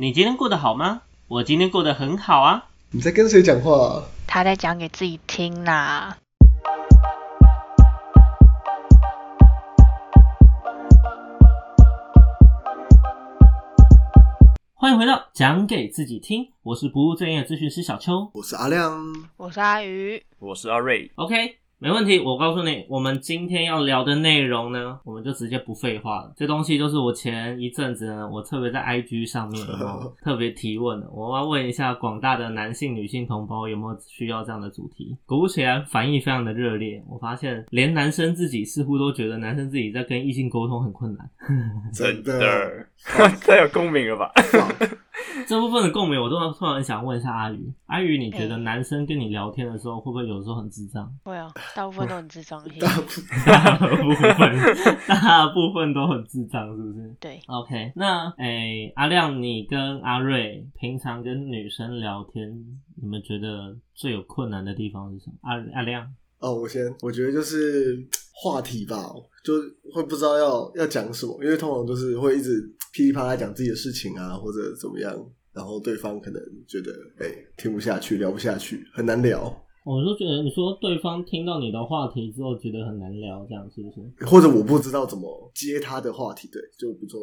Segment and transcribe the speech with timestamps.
[0.00, 1.02] 你今天过得好吗？
[1.28, 2.70] 我今天过得很好啊。
[2.90, 4.02] 你在跟谁讲话、啊？
[4.26, 6.16] 他在讲给自己听啦。
[14.72, 18.30] 欢迎回到讲给自己听，我是不务正业的咨询师小邱。
[18.32, 18.98] 我是阿亮。
[19.36, 22.18] 我是阿鱼，我是阿瑞，OK，没问题。
[22.20, 26.32] 我告诉你，我们今天要聊的内容呢，我们就直接不废话了。
[26.36, 35.16] 这东西就是我前一阵子呢，我特别在 IG 上面有有 特别提问的，我要问一下广大的男性、女性同胞有没有需要这样的主题。
[35.24, 37.02] 果不其然，反应非常的热烈。
[37.08, 41.30] 我发现连男生自己似乎都觉得男生自己在跟异性沟通很困难。
[41.94, 42.86] 真的，的，
[43.40, 44.30] 太有共鸣了吧？
[45.46, 47.72] 这部分的共鸣，我都突然想问一下阿宇。
[47.86, 51.10] 阿宇，你觉得嗯男生跟你聊天的时候，会不会有时候很智障？
[51.24, 52.62] 会啊，大部分都很智障。
[52.78, 53.02] 大部
[53.46, 54.56] 大部分
[55.06, 62.50] 大部分都很智障，是不是 对，？OK，那诶、阿亮，你跟阿瑞平常跟女生聊天，
[63.00, 65.36] 你们觉得最有困难的地方是什么？
[65.42, 66.06] 阿阿亮，
[66.38, 68.06] 哦，我先，我觉得就是
[68.42, 69.12] 话题吧，
[69.44, 69.52] 就
[69.92, 72.58] 会不知道要要讲什么，因为通常就是会一直
[72.94, 75.14] 噼里啪啦讲自己的事情啊，或者怎么样，
[75.52, 79.40] 然后对方可能觉得哎、听不下去，聊不下去，很难聊，
[79.84, 84.24] 我就觉得你说对方听到你的话题之后觉得很难聊，这样是不是？
[84.24, 87.20] 或者我不知道怎么接他的话题，对，就比如说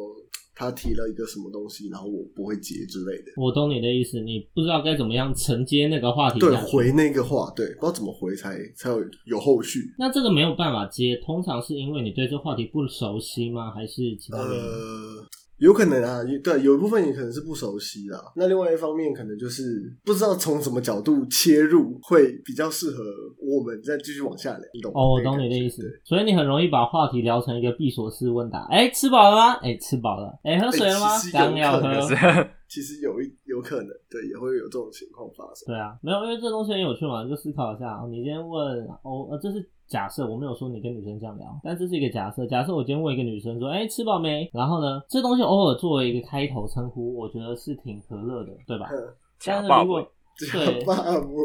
[0.58, 3.30] 他提了一个什么东西，然后我不会接之类的。
[3.36, 9.78] 我懂你的意思，你不知道该怎么样承接那个话题对，回那个话，对，不知道怎么回才才有有后续。
[9.96, 13.70] 那这个没有办法接，通常是因为你对这话题不熟悉吗？
[13.70, 14.38] 还是其他？
[14.38, 15.24] 呃，
[15.58, 18.18] 有可能啊，对，有一部分也可能是不熟悉啦。
[18.36, 19.62] 那另外一方面，可能就是
[20.04, 23.02] 不知道从什么角度切入会比较适合
[23.40, 24.60] 我们再继续往下聊。
[24.72, 24.92] 你懂？
[24.94, 25.82] 哦，我懂你的意思。
[26.04, 28.66] 所以你很容易把话题聊成一个闭锁式问答。
[28.70, 29.52] 哎、吃饱了吗？
[29.62, 30.38] 哎、吃饱了。
[30.44, 32.00] 哎、喝水了吗刚要喝。
[32.02, 32.14] 是
[32.68, 35.64] 其实有一有可能，对，也会有这种情况发生。
[35.66, 37.98] 对啊，没有，因为这东西很有趣嘛，就思考一下。
[38.10, 39.58] 你今天问哦，呃，这是
[39.88, 42.46] 假设，我没有说你跟女生这样聊，但这是一个假设。
[42.46, 44.48] 假设我今天问一个女生说，哎、吃饱没？
[44.52, 48.86] 然后呢，这东西偶尔作为一个开头称呼，我觉得是挺和乐的，对吧？
[48.86, 48.96] 哼
[49.46, 50.06] 但是如果
[50.38, 50.84] 对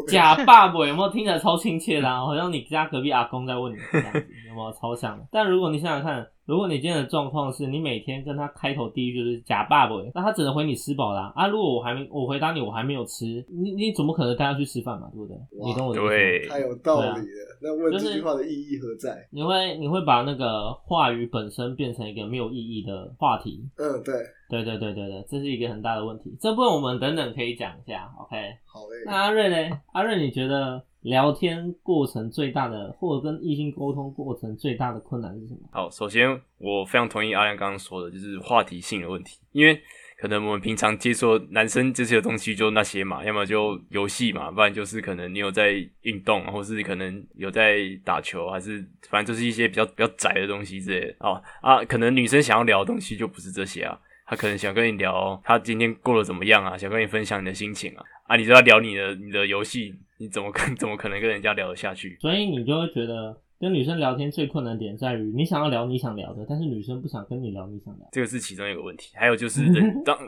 [0.06, 2.20] 假爸爸有没有听起来超亲切的、啊？
[2.26, 5.26] 好像你家隔壁阿公在问你这样子，有没有超像的？
[5.32, 15.08] 但如果你想想看，如果你今天的状况是你每天跟他开头第一句就是假爸爸，那他只能回你吃饱啦啊如果我还没我回答你我还没有吃，你你怎么可能带他去吃饭嘛？
[15.12, 15.36] 对不对？
[15.64, 16.08] 你跟我的意思？
[16.08, 17.24] 对，太有道理啊了。
[17.62, 19.26] 那问就是这句话的意义何在？
[19.30, 23.66] 你会你会把那个话语本身变成一个没有意义的话题。
[23.76, 24.14] 嗯，对，
[24.62, 26.36] 对对对对对，这是一个很大的问题。
[26.40, 28.36] 这部分我们等等可以讲一下，OK？
[28.64, 29.02] 好嘞。
[29.06, 29.76] 那阿瑞嘞？
[29.92, 35.60] 阿瑞，你觉得聊天过程最大的，或者跟异性沟通过程最大的困难是什么？
[35.72, 36.28] 好，首先
[36.58, 39.80] 我非常同意阿亮刚刚说的，就是话题性的问题，因为
[40.16, 45.72] 可能我们平常接触男生这些东西就那些嘛，要么就游戏嘛，不然就是可能你有在
[46.02, 54.00] 运动，或是可能有在打球，还是反正就是一些比较比较窄的东西之类的哦啊，可能女生想要聊的东西就不是这些啊。
[54.26, 62.16] 她可能想跟你聊他今天过得怎么样啊，想跟你分享你的心情啊，啊，你就要聊你的你的游戏，你怎么可 怎么可能跟人家聊得下去？
[62.20, 68.08] 所以你就会觉得跟女生聊天最困难点在于，你想要聊你想聊的，但是女生不想跟你聊你想聊。
[68.12, 69.12] 这个是其中一个问题。
[69.14, 70.18] 还有就是人 当，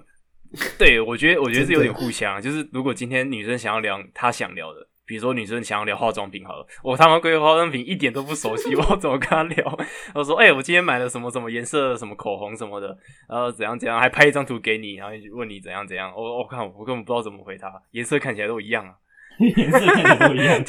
[0.79, 9.79] 对我觉得我觉得是有点互相，就是如果今天女生想要聊她想聊的，比如说女生想要聊化妆品好了，我他妈对化妆品一点都不熟悉，我 怎么跟她聊？
[10.13, 12.97] 我说，哎、我今天买了什么什么颜色什么口红什么的，
[13.29, 16.13] 然后怎样怎样，还拍一张图给你，然后问你怎样怎样。
[16.17, 18.95] 我我看我根本不知道怎么回她，颜色看起来都一样啊。
[19.39, 20.65] 颜色看起来都一样，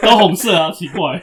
[0.00, 1.20] 都红色啊，奇怪。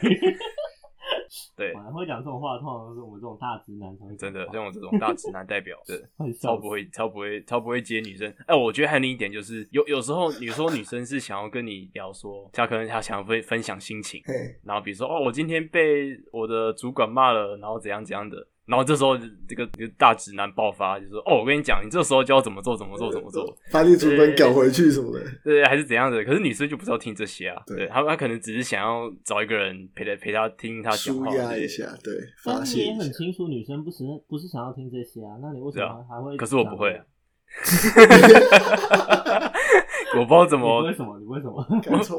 [1.56, 6.02] 对，会讲这种话，通常都是我们这种大直男才会真的像我这种大直男代表， 对。
[6.40, 8.32] 超不会，超不会，超不会接女生。
[8.46, 19.16] 哎、我觉得还有另一点就是，有有时候你说女生是想要跟你聊说，她可能她想要分分享心情，嘿，然后比如说哦，我今天被我的主管骂了，然后怎样怎样的，然后这时候
[19.48, 25.24] 这个这个大直男爆发，就说哦，我跟你讲，你这时候就要怎么做，怎么做，怎么做，把你主管搞回去什么的。
[25.42, 26.22] 对，还是怎样的。
[26.22, 32.12] 可是女生就不知道听这些啊，对对，她她可能只是想要找一个人陪她陪她听她讲话，对压一下，对，
[32.44, 32.98] 发但是你也泄。
[33.00, 36.36] 很清楚，女生不是不是想要听这些啊，那你为什么还会？
[36.36, 37.02] 可是我不会啊。
[40.18, 41.18] 我不知道怎你么为什么？
[41.18, 41.54] 你为什么？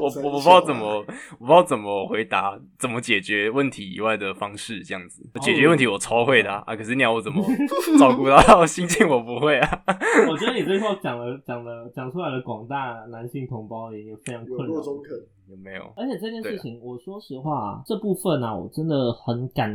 [0.00, 1.04] 我我不知道怎么，
[1.38, 7.44] 我不知道怎么回答，怎么解决问题以外的方式，这样子哦解决问题我超会的啊，啊可是你要我怎么
[7.98, 9.82] 照顾到心情，我不会啊。
[10.28, 14.74] 我觉得你最后讲了讲了讲出来的广大男性同胞也非常困扰。
[14.74, 15.16] 若中肯，
[15.48, 15.92] 有没有？
[15.96, 19.70] 而且这件事情，我说实话，这部分啊，我真的很感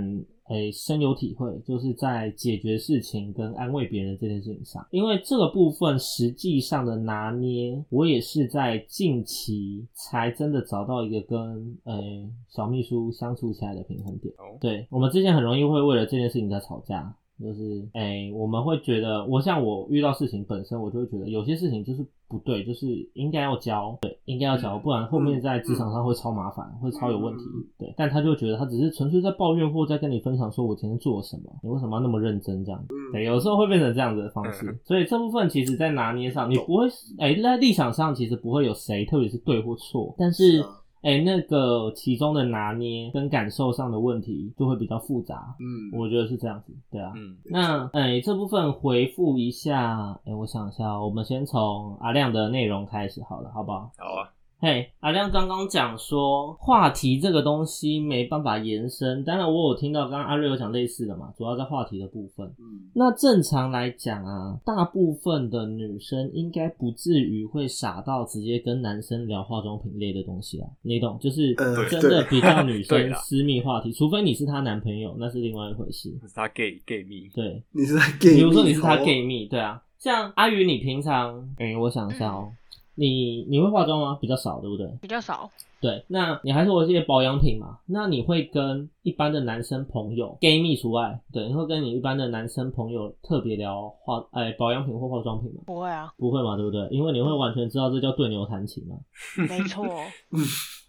[0.47, 14.33] 诶、深有体会，就是在解决事情跟安慰别人这件事情上，因为这个部分实际上的拿捏，我也是在近期才真的找到一个跟诶、小秘书相处起来的平衡点。
[14.39, 27.93] 哦，对我们之前很容易会为了这件事情在吵架，就是哎、我们会觉得，我像我遇到事情本身，我就会觉得有些事情就是不对，就是应该要教，对，应该要教，嗯不然后面在职场上会超麻烦，会超有问题嗯，对。
[27.97, 32.81] 但他就觉得他只是纯粹在抱怨或在跟你分享说我今天做了什么，你为什么要那么认真这样？
[32.89, 36.87] 嗯对，有时候会变成这样子的方式，所以这部分其实在拿捏上，你不会，
[37.19, 40.63] 哎、在立场上其实不会有谁特别是对或错，但是。
[41.05, 47.13] 啊哎、那个其中的拿捏跟感受上的问题就会比较复杂，嗯，我觉得是这样子，对啊。
[47.15, 53.91] 嗯，那哎、这部分回复一下，哎、我想一下哦，我们先从阿亮的内容开始好了，好不好？
[53.97, 62.47] 好啊，嘿，阿亮刚刚讲说话题这个东西没办法延伸，当然我有听到刚刚阿瑞有讲类似的嘛，主要在话题的部分。
[62.57, 62.89] 嗯。
[62.93, 71.19] 那正常来讲啊，大部分的女生应该不至于会傻到直接跟男生聊化妆品类的东西啊，你懂？
[71.19, 76.09] 就是呃真的比较女生 私密话题，除非你是她男朋友，那是另外一回事。
[76.21, 79.05] 是他 gay gay 蜜，对，你是在 gay，比如说你是她蜜哦。
[79.05, 82.51] gay 蜜，对啊，像阿宇，你平常，哎、我想一下哦、
[82.95, 84.17] 你你会化妆吗？
[84.21, 84.87] 比较少，对不对？
[85.01, 85.49] 比较少，
[85.81, 87.77] 对，那你还是有一些保养品嘛？
[87.85, 95.61] 那你会跟一般的男生朋友，gay 蜜除外，对，你会跟你一般的男生朋友特别聊化哎保养品或化妆品吗？
[95.65, 96.87] 不会啊，不会嘛，对不对？
[96.89, 98.95] 因为你会完全知道这叫对牛弹琴嘛。
[99.49, 99.85] 没错，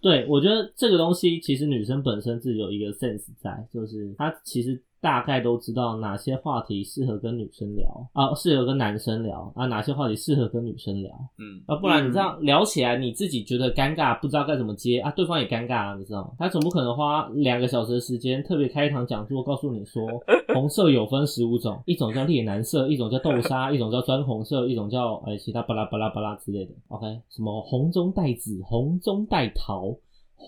[0.01, 11.13] 对，我觉得这个东西其实女生本身自己有一个 sense 在，就是她其实大概都知道哪些话题适合跟女生聊啊，适合跟男生聊啊，哪些话题适合跟女生聊。
[11.39, 16.31] 嗯，啊，不然你这样聊起来，你自己觉得尴尬，不知道该怎么接啊，对方也尴尬啊，你知道吗？
[16.39, 20.07] 他总不可能花两个小时的时间，特别开一堂讲座，告诉你说
[20.55, 26.73] 红色有分十五种，一种叫烈蓝色，一种叫豆沙， 一种叫砖红色，一种叫哎、其他巴拉巴拉巴拉之类的。
[26.89, 29.95] OK，什么红中带紫，红中带桃。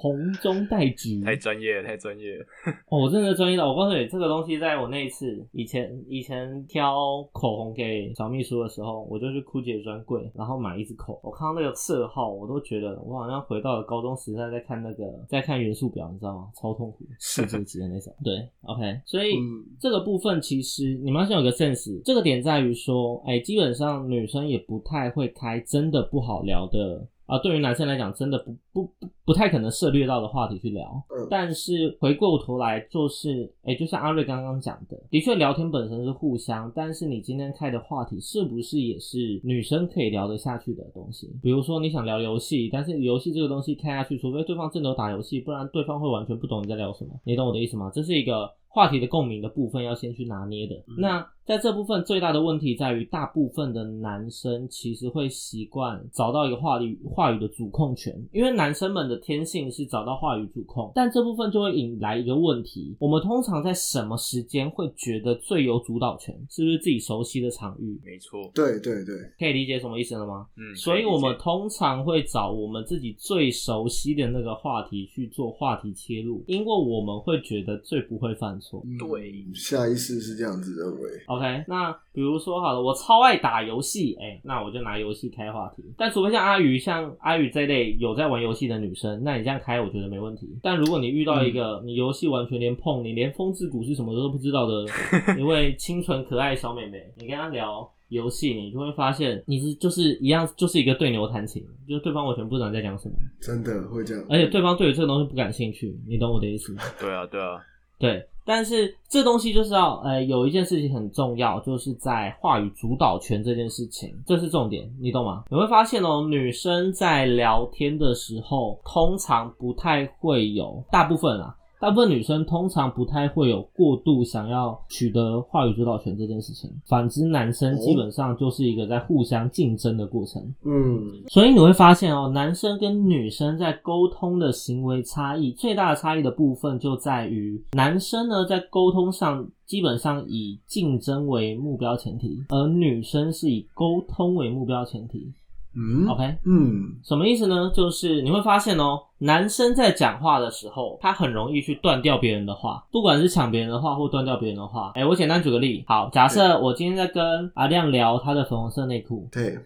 [0.00, 2.44] 红中带橘，太专业了，太专业了，
[2.88, 16.48] 哦，我真的专业到，我告诉你，这个东西在我那一次以前以前挑口红给小秘书的时候，我就去酷姐专柜，然后买一支口，我看到那个色号，我都觉得我好像回到了高中时代，在看那个在看元素表，你知道吗？
[16.54, 18.14] 超痛苦，世界级的那种。
[18.22, 19.36] 对，OK，所以。
[19.36, 30.88] 嗯这个部分其实你们要先有个 sense，这个点在于说，哎、基本上女生也不太会开真的不好聊的啊，对于男生来讲，真的不不不不太可能涉猎到的话题去聊。
[31.10, 41.30] 嗯但是回过头来，就是哎、就像阿瑞刚刚讲的，的确聊天本身是互相，但是你今天开的话题是不是也是女生可以聊得下去的东西？
[41.42, 47.10] 比如说你想聊游戏，但是游戏这个东西开下去，除非对方真的有打游戏，不然对方会完全不懂你在聊什么。
[47.25, 47.90] 你懂我的意思吗？
[47.94, 50.82] 这是一个话题的共鸣的部分要先去拿捏的。
[50.96, 66.34] 那在这部分最大的问题在于，大部分的男生其实会习惯找到一个话语话语的主控权，因为男生们的天性是找到话语主控，但这部分就会引来一个问题：我们通常在什么时间会觉得最有主导权？
[66.50, 67.98] 是不是自己熟悉的场域？
[68.04, 70.46] 没错，对对对，可以理解什么意思了吗？
[70.58, 78.82] 嗯，所以我们通常会找我们自己最熟悉的那个话题去做话题切入，因为我们会觉得最不会犯错。
[78.84, 81.08] 嗯对下意识是这样子认为。
[81.38, 85.85] OK，那比如说好了，我超爱打游戏，哎、那我就拿游戏开话题。
[85.96, 90.49] 但除非像阿宇，像阿宇这类有在玩游戏的女生，那你这样开，我觉得没问题。
[90.62, 94.85] 但如果你遇到一个、你游戏完全连碰，你连风之谷是什么都不知道的
[95.38, 97.88] 一位清纯可爱小妹妹，你跟她聊。
[98.09, 106.83] 游戏你就会发现你是就是一样，就是一个对牛弹琴，就是对方完全不知道你在讲什么，真的会这样，而且对方对于这个东西不感兴趣，你懂我的意思吗？
[106.99, 107.61] 对啊，对啊，
[107.99, 115.45] 对，但是这东西就是要，呃，有一件事情很重要，就是在话语主导权这件事情，这是重点，你懂吗？
[115.50, 130.42] 你会发现哦，女生在聊天的时候，通常不太会有，大部分啊，大部分女生通常不太会有过度想要取得话语主导权这件事情，反之，男生基本上就是一个在互相竞争的过程。
[130.64, 145.32] 嗯，所以你会发现哦，男生跟女生在沟通的行为差异，最大的差异的部分就在于，男生呢在沟通上基本上以竞争为目标前提，而女生是以沟通为目标前提。
[145.75, 147.70] 嗯 OK，嗯，什么意思呢？
[147.75, 154.92] 就是你会发现哦，男生在讲话的时候，他很容易去断掉别人的话，不管是抢别人的话或断掉别人的话。
[154.94, 159.58] 哎，我简单举个例，好，假设我今天在跟阿亮聊他的粉红色内裤，对，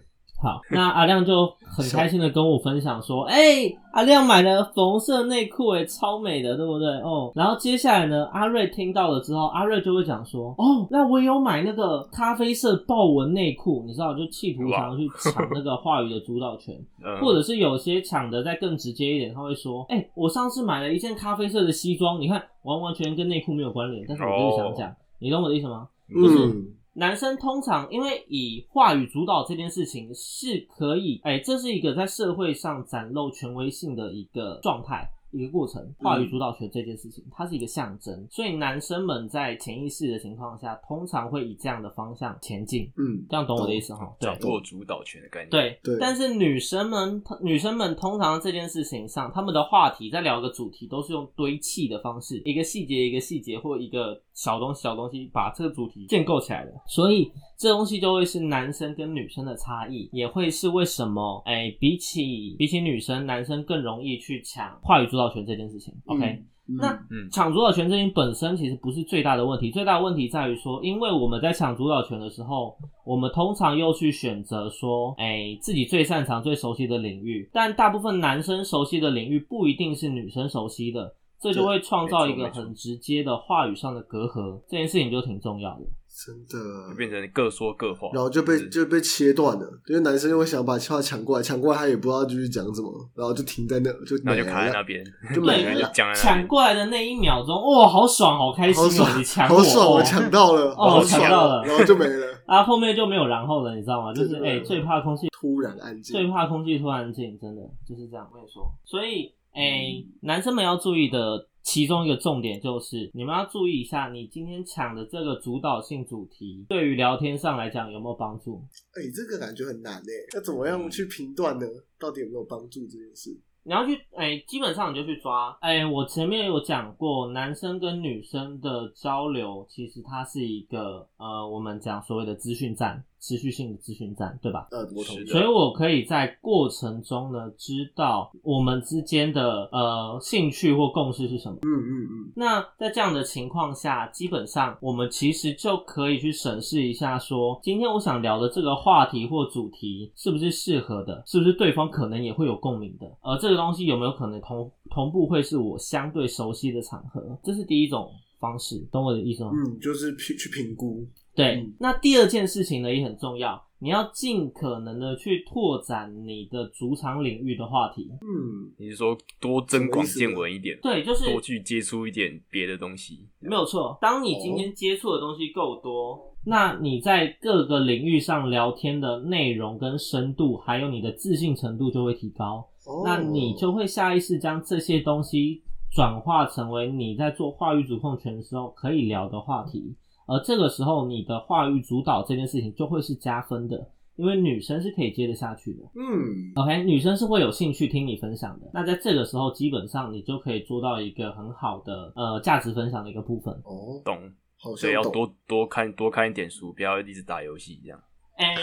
[0.43, 6.89] 好，那阿亮就很开心的跟我分享说，哎、阿亮买了粉红色内裤，哎，超美的，对不对？
[6.99, 25.87] 哦，然后接下来呢，阿瑞听到了之后，阿瑞就会讲说，哦，那我有买那个咖啡色豹纹内裤，你知道，就企图想要去抢那个话语的主导权， 嗯，或者是有些抢的再更直接一点，他会说，哎、我上次买了一件咖啡色的西装，你看完完全跟内裤没有关联，但是我就是想讲，你懂我的意思吗？
[26.13, 35.09] 就是嗯，男生通常因为以话语主导这件事情是可以，哎、这是一个在社会上展露权威性的一个状态。
[35.33, 42.89] 一个过程，话语主导权这件事情，它是一个象征，所以男生们在潜意识的情况下，通常会以这样的方向前进。
[42.97, 44.15] 嗯，这样懂我的意思哈？
[44.19, 56.71] 对掌，握主导权的概念。，对对但是女生们，女生们通常这件事情上，他们的话题在聊个主题，都是用堆砌的方式，一个细节一个细节或一个小东西小东西把这个主题建构起来的。
[56.87, 57.31] 所以
[57.63, 65.93] 这东西就会是男生跟女生的差异，也会是为什么哎、比起比起女生，男生更容易去抢话语主导权这件事情。
[66.07, 85.85] OK，、嗯那嗯抢主导权这件本身其实不是最大的问题，最大的问题在于说，因为我们在抢主导权的时候，我们通常又去选择说，哎、自己最擅长、最熟悉的领域，但大部分男生熟悉的领域不一定是女生熟悉的，这就会创造一个很直接的话语上的隔阂，这件事情就挺重要的。
[86.13, 86.89] 真的。
[86.89, 86.95] 就。
[86.95, 95.03] 变成各说各话，然后就被就被切断了，因为男生就会想把话抢过来，抢过来他也不知道继续讲什么，然后就停在那，就然后就卡在那边，
[95.33, 95.87] 就对，没了。
[95.87, 98.85] 就，讲在那边抢过来的那一秒钟，哇，好爽，好开心哦！
[98.85, 101.63] 好爽你抢好爽，我我抢到了，哦我抢到了。
[101.65, 104.13] 然后就没了，啊，后面就没有然后了，你知道吗？
[104.13, 106.13] 就是哎、最怕空气突然安静。
[106.13, 106.33] 最。
[106.33, 108.27] 怕空气突然静，真的就是这样。
[108.31, 118.61] 我跟你说，所以哎、男生们要注意的其中一个重点就是，你们要注意一下，你今天抢的这个主导性主题，对于聊天上来讲有没有帮助？
[118.93, 121.65] 哎、这个感觉很难哎，要怎么样去评断呢？
[121.97, 123.35] 到底有没有帮助这件事？
[123.65, 125.57] 你要去，哎、基本上你就去抓。
[125.61, 134.67] 哎、我前面有讲过，男生跟女生的交流，其实它是一个呃，我们讲所谓的资讯战，持续性的咨询站，对吧？
[134.71, 135.25] 呃，我同意。
[135.27, 141.57] 所以我可以在过程中呢，知道我们之间的呃兴趣或共识是什么。
[141.61, 159.51] 嗯嗯嗯，那在这样的情况下，基本上我们其实就可以去审视一下说今天我想聊的这个话题或主题是不是适合的，是不是对方可能也会有共鸣的，而这个东西有没有可能同同步会是我相对熟悉的场合，这是第一种方式，懂我的意思吗？
[159.53, 168.09] 嗯，就是去去评估，对，嗯那第二件事情呢也很重要，你要尽可能的去拓展你的主场领域的话题。
[168.21, 173.97] 嗯，你是说多增广见闻一点，对，就是多去接触一点别的东西，没有错。
[173.99, 182.67] 当你今天接触的东西够多，那你在各个领域上聊天的内容跟深度，还有你的自信程度就会提高。
[182.85, 189.95] 哦那你就会下意识将这些东西转化成为你在做话语主控权的时候可以聊的话题。
[190.27, 195.79] 而这个时候，你的话语主导这件事情就会是加分的，因为女生是可以接得下去的。
[195.95, 198.69] 嗯，OK，女生是会有兴趣听你分享的。
[198.73, 203.53] 那在这个时候，基本上你就可以做到一个很好的呃价值分享的一个部分。
[203.65, 204.31] 哦，懂？
[204.77, 207.99] 所以要多多看多看一点书，不要一直打游戏这样。
[208.37, 208.55] 哎、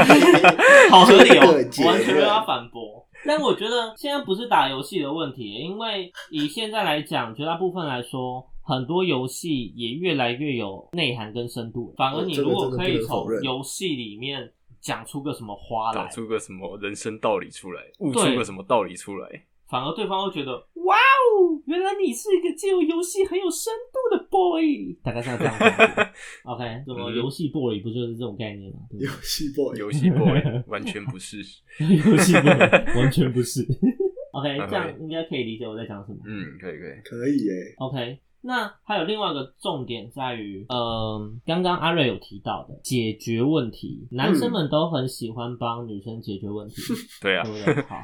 [0.90, 1.52] 好合理哦，
[1.86, 3.06] 完全没有要反驳。
[3.26, 11.94] 但我觉得现在不是打游戏的问题，因为以现在来讲，绝大部分来说，很多游戏也越来越有内涵跟深度。
[11.96, 19.44] 反而你如果可以从游戏里面讲出个什么花找来，出个什么人生道理出来，悟出个什么道理出来。
[19.70, 20.52] 反而对方会觉得，
[20.84, 25.64] 哇哦，原来你是一个借由游戏很有深度的 boy，大概像这样子。
[26.44, 28.80] OK，什么嗯游戏 boy 不就是这种概念吗？
[28.92, 31.38] 游戏 boy， 游戏 boy 完全不是。
[31.78, 33.66] 对游戏 boy 完全不是。
[34.32, 36.18] OK，OK 这样应该可以理解我在讲什么。
[36.26, 37.00] 嗯，可以可以。
[37.04, 46.76] 可以耶，OK，那还有另外一个重点在于，嗯，刚刚阿瑞有提到的解决问题，男生们都很喜欢帮女生解决问题，
[47.20, 47.82] 对啊对，不对？
[47.82, 47.96] 好。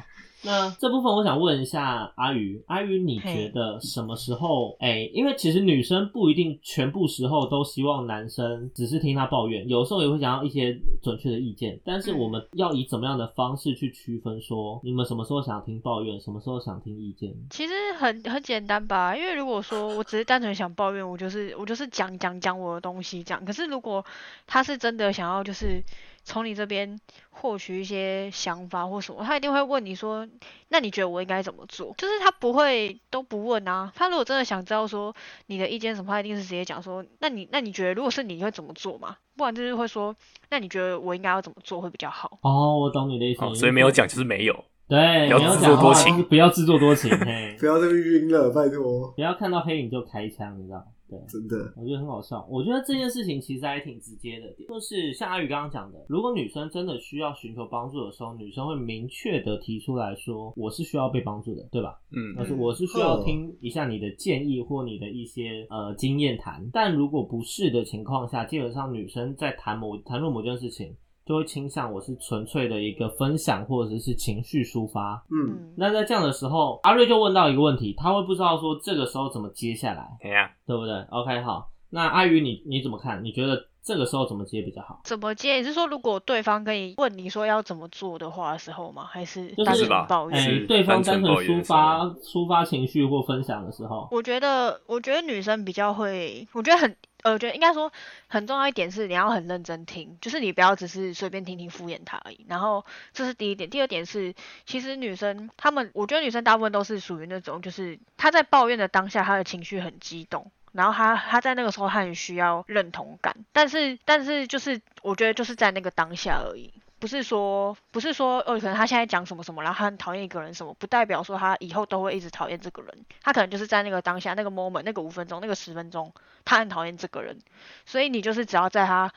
[0.45, 4.77] 那这部分我想问一下阿鱼，阿鱼，你觉得什么时候？
[4.79, 11.79] 哎、因为其实女生不一定全部时候都希望男生只是听她抱怨，有时候也会想要一些准确的意见。
[11.83, 17.33] 但是嗯我们要以怎么样的方式去区分说，你们什么时候想听抱怨，什么时候想听意见？
[17.49, 23.43] 其实很很简单吧，因为如果说我只是单纯想抱怨，我就是我就是讲讲讲我的东西讲。
[23.43, 24.05] 可是如果
[24.45, 25.83] 他是真的想要就是
[26.25, 30.27] 从你这边获取一些想法或什么，他一定会问你说，
[30.69, 31.93] 那你觉得我应该怎么做？
[31.97, 33.91] 就是他不会都不问啊。
[33.95, 35.15] 他如果真的想知道说
[35.45, 39.15] 你的意见什么，他一定是直接讲说，那你那你觉得如果是你会怎么做嘛？
[39.37, 40.15] 不然就是会说，
[40.49, 42.37] 那你觉得我应该要怎么做会比较好？
[42.41, 43.45] 哦，我懂你的意思。
[43.45, 44.65] 哦，所以没有讲就是没有。
[44.87, 49.11] 对，不要自作多情，不要自作多情，嘿， 不要这么晕了，拜托。
[49.15, 50.85] 不要看到黑影就开枪，你知道。
[51.09, 52.45] 对，真的，我觉得很好笑。
[52.49, 61.99] 我觉得这件事情其实还挺直接的，就是像阿宇刚刚讲的，如果女生真的需要寻求帮助的时候，女生会明确的提出来说，我是需要被帮助的，对吧？
[62.11, 66.67] 嗯，但是我是需要听一下你的建议或你的一些呃经验谈。
[66.73, 70.95] 但如果不是的情况下，基本上女生在谈某谈论某件事情。
[71.27, 75.25] 就会倾向我是纯粹的一个分享或者是情绪抒发。
[75.31, 83.23] 嗯，那在这样的时候，阿瑞就问到一个问题，他会不知道说这个时候怎么接下来，对呀，对不对？OK，好，那阿宇你你怎么看？
[83.23, 85.01] 你觉得这个时候怎么接比较好？
[85.03, 85.55] 怎么接？
[85.55, 89.05] 你是说如果对方跟你问你说要怎么做的话的时候吗？
[89.05, 90.39] 还是单纯抱怨？
[90.39, 96.95] 哎，对方单纯抒发抒发情绪或分享的时候，我觉得我觉得女生比较会，我觉得很。
[97.25, 97.91] 呃，我觉得应该说
[98.27, 102.45] 很重要一点是你要很认真听，就是你不要只是随便听听敷衍他而已。
[102.47, 104.35] 然后这是第一点，第二点是
[104.67, 116.71] 其实女生她们，我觉得女生大部分都是属于那种，就是她在抱怨的当下，她的情绪很激动，然后她她在那个时候她很需要认同感，但是但是就是我觉得就是在那个当下而已。
[116.97, 123.05] 不是说，不是说，哦，可能他现在讲什么什么，然后他很讨厌一个人什么，不代表说他以后都会一直讨厌这个人。
[123.21, 126.11] 他可能就是在那个当下，那个 moment，那个五分钟，那个十分钟，
[126.45, 127.37] 他很讨厌这个人。
[127.85, 129.11] 所以你就是只要在他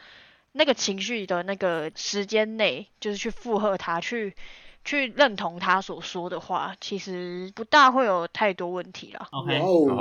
[0.52, 4.34] 那个情绪的那个时间内，就是去附和他，去
[4.84, 9.28] 去认同他所说的话，其实不大会有太多问题了。
[9.30, 9.52] OK，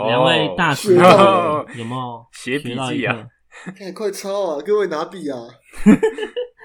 [0.08, 3.28] 两位大师有没有 写笔记啊？
[3.78, 4.62] 看，快抄啊！
[4.66, 5.38] 各位拿笔啊！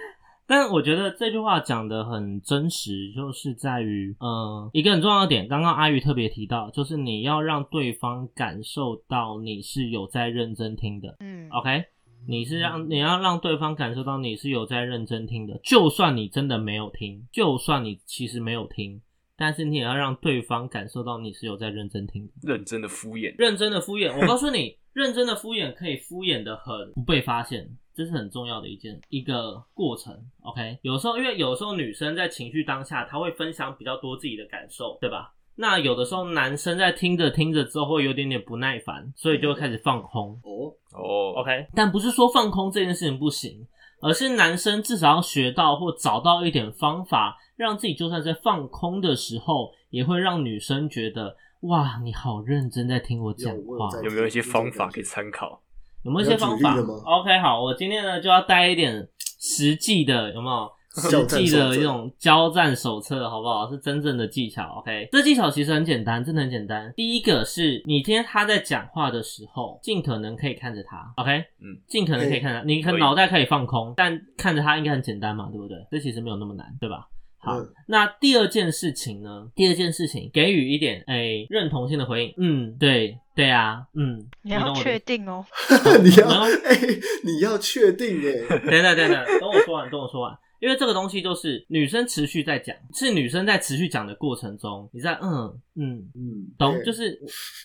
[0.46, 11.84] 但我觉得这句话讲的很真实，就是在于，呃，一个很重要的点，刚刚阿宇特别提到，就是你要让对方感受到你是有在认真听的，嗯，OK，
[12.28, 19.00] 你是让你要让对方感受到你是有在认真听的，就算你真的没有听，就算你其实没有听，
[19.36, 27.78] 但是你也要让对方感受到你是有在认真听的，认真的敷衍，认真的敷衍，我告诉你，认真的敷衍可以敷衍的很不被发现。
[27.94, 30.78] 这是很重要的一件一个过程，OK？
[30.82, 35.34] 有时候因为有时候女生在情绪当下，她会分享比较多自己的感受，对吧？
[35.54, 40.30] 那有的时候男生在听着听着之后会有点点不耐烦，所以就会开始放空。
[40.44, 41.66] 哦哦，OK？
[41.74, 43.66] 但不是说放空这件事情不行，
[44.00, 53.90] 而是男生至少要学到或找到一点方法，让自己就算在放空的时候，也会让女生觉得哇，你好认真在听我讲话。
[54.02, 55.60] 有没有一些方法可以参考？
[56.04, 59.08] 有没有一些方法？OK，好，我今天呢就要带一点
[59.40, 63.70] 实际的，有没有 实际的一种交战手册，好不好？
[63.70, 64.80] 是真正的技巧。
[64.80, 66.92] OK，这技巧其实很简单，真的很简单。
[66.96, 71.12] 第一个是你今天他在讲话的时候，尽可能可以看着他。
[71.16, 75.78] OK，嗯，尽可能可以看着，你可脑袋可以放空，但看着他应该很简单嘛，对不对？
[75.90, 77.06] 这其实没有那么难，对吧？
[77.44, 79.48] 好，那第二件事情呢？
[79.56, 82.34] 第二件事情，给予一点诶认同性的回应。
[82.36, 85.44] 嗯，对，对啊，嗯，你要确定哦，
[86.04, 86.28] 你要
[86.64, 86.78] 哎，
[87.24, 96.08] 你要确定哎，等等等等，等我说完，等我说完，因为这个东西就是女生持续在讲，是女生在持续讲的过程中，你在嗯嗯。
[96.14, 97.20] 嗯，懂，就是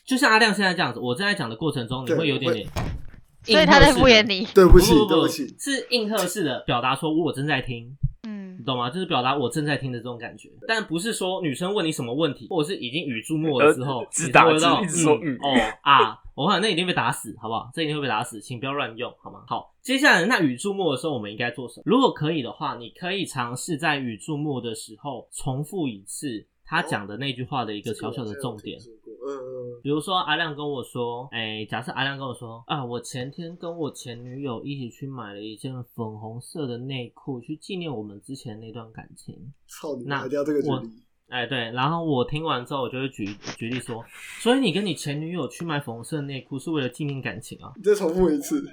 [0.07, 2.67] 就像阿亮现在这样子，我正在讲的过程中，你会有点点，
[3.43, 7.95] 所以他在敷衍你，对不起，对不起，是应和式的表达，说我正在听。
[8.27, 8.89] 嗯，你懂吗？
[8.89, 17.69] 就是表达我正在听的这种感觉，但不是说女生问你什么问题，或者是已经语注末了之后，只打字一直说嗯哦啊，我看那一定被打死，好不好？
[17.73, 19.43] 这一定会被打死，请不要乱用，好吗？
[19.47, 21.83] 好，接下来那语注末的时候，我们应该做什么？
[21.85, 28.77] 如果可以的话，你可以尝试在语注末的时候重复一次他讲的那句话的一个小小的重点。
[28.79, 39.53] 嗯嗯，比如说阿亮跟我说，哎，假设阿亮跟我说啊，我前天跟我前女友一起去买了一件粉红色的内裤，去纪念我们之前那段感情。
[39.67, 40.27] 操你妈！
[40.27, 40.61] 掉这个。
[41.29, 43.25] 哎，对，然后我听完之后，我就会举
[43.57, 44.01] 举例说，
[44.39, 47.73] 所以你跟你前女友去买粉红色内裤是为了纪念感情啊？
[47.75, 48.63] 你再重复一次。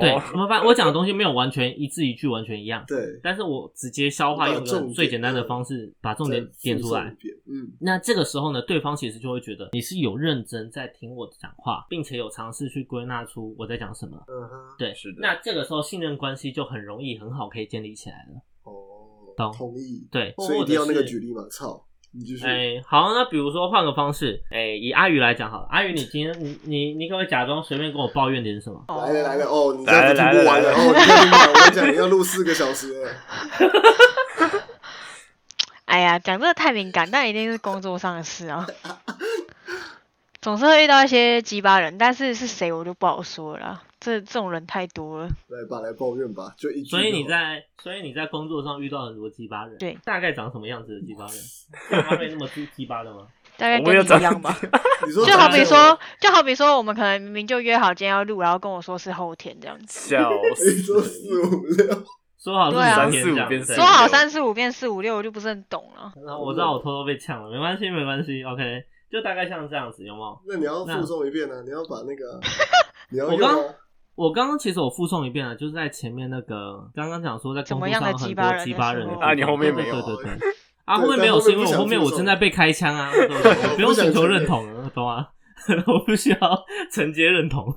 [0.00, 18.72] 对，我发我讲的东西没有完全 一字一句完全一样，对，但是我直接消化用个最简单的方式把重点点出来，嗯，那这个时候呢，对方其实就会觉得你是有认真在听我讲话，并且有尝试去归纳出我在讲什么，嗯哼，对，是的，那这个时候信任关系就很容易很好可以建立起来了，哦，
[19.36, 21.86] 懂，同意，对，所以一定要那个举例嘛，操。
[22.44, 28.84] 哎，好，那比如说换个方式，哎，以阿宇来讲好了，阿宇，你今天你你你可不可以假装随便跟我抱怨点什么？
[28.88, 33.10] 来了来了，哦，你这样子听不完了，哦，你要听完，我讲要录四个小时了。
[35.86, 38.66] 哎呀，讲这个太敏感，但一定是工作上的事啊。
[40.42, 43.82] 总是会遇到一些鸡巴人，但是是谁我就不好说了啦。
[44.06, 45.28] 这这种人太多了。
[45.48, 46.90] 来吧，来抱怨吧，就一句。
[46.90, 51.34] 所以你在所以你在工作上遇到很多鸡巴人，对，大概长什么样子的鸡巴人？
[51.90, 53.26] 像阿瑞那么鸡鸡巴的吗？
[53.58, 54.56] 大概跟你一样吧。
[55.26, 62.04] 就好比说，就好比说，我们可能明明就约好今天要录，然后跟我说是后天这样子，笑你死，说四五六，
[62.38, 66.12] 说好是三四五变说好三四五变四五六，我就不是很懂了。
[66.24, 70.40] 然后我知道我偷偷被呛了，没关系，没关系，OK，就大概像这样子，有没有？
[70.46, 71.62] 那你要那附送一遍呢？
[71.64, 72.38] 你要把那个，
[73.10, 73.74] 你要用啊。
[74.16, 80.48] 我刚刚其实我附送一遍了，就是在前面那个刚刚讲说在工作怎么样的上很多鸡巴人啊你后面没有对对对对。
[80.86, 85.28] 啊，对后面没有，是因为我后面我正在被开枪啊，对不对我 不用寻求承认认同了，懂吗？
[85.86, 86.38] 我不需要
[86.92, 87.74] 承接认同，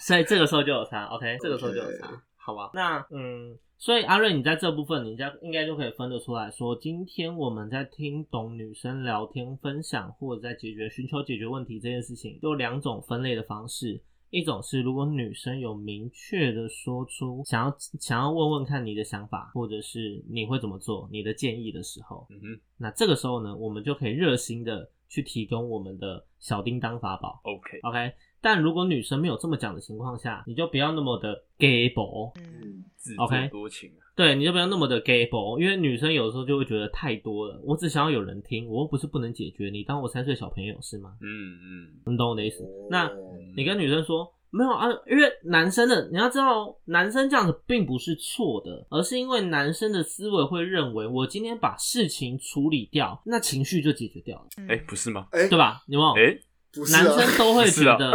[0.00, 2.70] 所以这个时候就有差，OK，这个时候就有差 OK 好吧？
[2.74, 14.02] 那嗯，所以阿瑞，你在这部分，你家应该就可以分得出来说，今天我们在听懂女生聊天、分享或者在解决、寻求解决问题这件事情，有两种分类的方式。
[14.30, 27.42] 一种是如果女生有明确的说出想要想要问问看你的想法，或者是你会怎么做、你的建议的时候，嗯哼那这个时候呢，我们就可以热心的去提供我们的小叮当法宝。
[27.44, 41.14] ，OK，OK，但如果女生没有这么讲的情况下，你就不要那么的 gay 薄，嗯，嗯，自 OK 作多情啊，对，你就不要那么的 gay 薄，因为女生有时候就会觉得太多了，我只想要有人听，我又不是不能解决，你当我三岁小朋友是吗？
[41.20, 42.68] 嗯嗯，你懂我的意思？
[42.90, 55.26] 那哦你跟女生说没有啊，因为男生的你要知道，男生这样子并不是错的，而是因为男生的思维会认为，我今天把事情处理掉，那情绪就解决掉了，嗯哎，不是吗？
[55.32, 55.82] 哎，对吧？
[55.86, 56.12] 有没有？
[56.12, 58.12] 哎，男不是啊，生都会觉得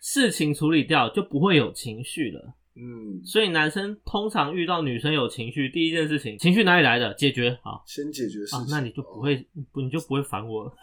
[0.00, 7.14] 事情处理掉就不会有情绪了，嗯，所以男生通常遇到女生有情绪，第一件事情，情绪哪里来的？
[7.14, 7.58] 解决。
[7.62, 7.82] 好。
[7.86, 10.72] 先解决事情，，啊那你就不会不你就不会烦我了。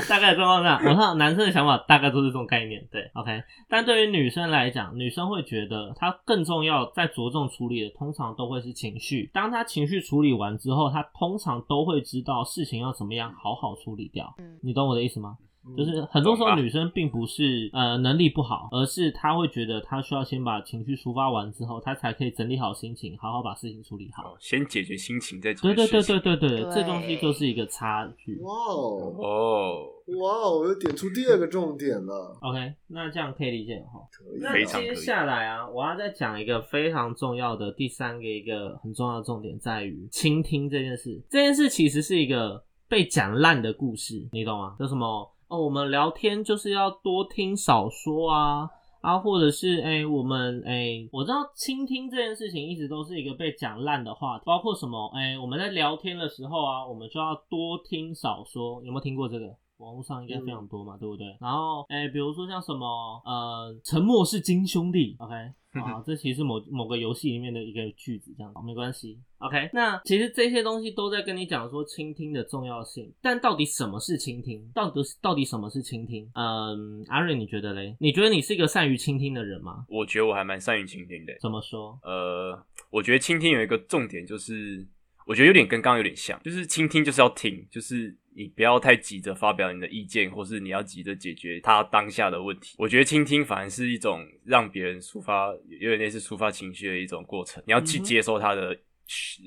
[0.08, 3.42] 大概状况下，我看男生的想法大概都是这种概念，对，OK。
[3.68, 9.30] 但对于女生来讲，女生会觉得她更重要，在着重处理的通常都会是情绪。
[9.32, 14.34] 当她情绪处理完之后，她通常都会知道事情要怎么样好好处理掉。
[14.38, 15.36] 嗯你懂我的意思吗？
[15.64, 24.24] 嗯就是很多时候女生并不是呃能力不好，而是她会觉得她需要先把情绪抒发完之后，她才可以整理好心情，好好把事情处理好。
[24.24, 28.38] 好，先解决心情，再解对对对决事情对对对，对这东西就是一个差距。
[28.40, 29.86] 哇哦，哦，
[30.20, 34.00] 哇哦，我又点出第二个重点了，OK，那这样可以理解了哈。
[34.10, 41.22] 可以，那接非常可以下来啊，我要再讲一个非常重要的第三个一个很重要的重点，在于倾听这件事。
[41.30, 44.74] 这件事其实是一个被讲烂的故事，你懂吗？
[44.78, 48.70] 叫什么哦，我们聊天就是要多听少说啊。
[49.02, 59.46] 啊，或者是哎、我们哎、我知道倾听这件事情一直都是一个被讲烂的话题，包括什么哎、我们在聊天的时候啊，我们就要多听少说，有没有听过这个？
[59.78, 61.26] 网络上应该非常多嘛，对不对？
[61.40, 62.86] 然后，哎、比如说像什么，
[63.24, 65.34] 呃，沉默是金兄弟，OK，
[65.72, 69.70] 啊， 这其实是某某个游戏里面的一个句子，这样没关系，OK。
[69.72, 74.70] 那其实这些东西都在跟你讲说倾听的重要性，但到底什么是倾听？
[74.74, 76.30] 到底是到底什么是倾听？
[76.34, 77.96] 嗯，阿瑞，你觉得嘞？
[77.98, 79.86] 你觉得你是一个善于倾听的人吗？
[79.88, 81.32] 我觉得我还蛮善于倾听的。
[81.40, 81.98] 怎么说？
[82.02, 84.86] 呃，我觉得倾听有一个重点，就是
[85.26, 92.74] 我觉得有点跟刚刚有点像，就是倾听就是要听，就是你不要太急着发表你的意见，或是你要急着解决他当下的问题。
[92.78, 97.62] 我觉得倾听反而是一种让别人抒发，有点类似抒发情绪的一种过程。
[97.66, 98.76] 你要去接受他的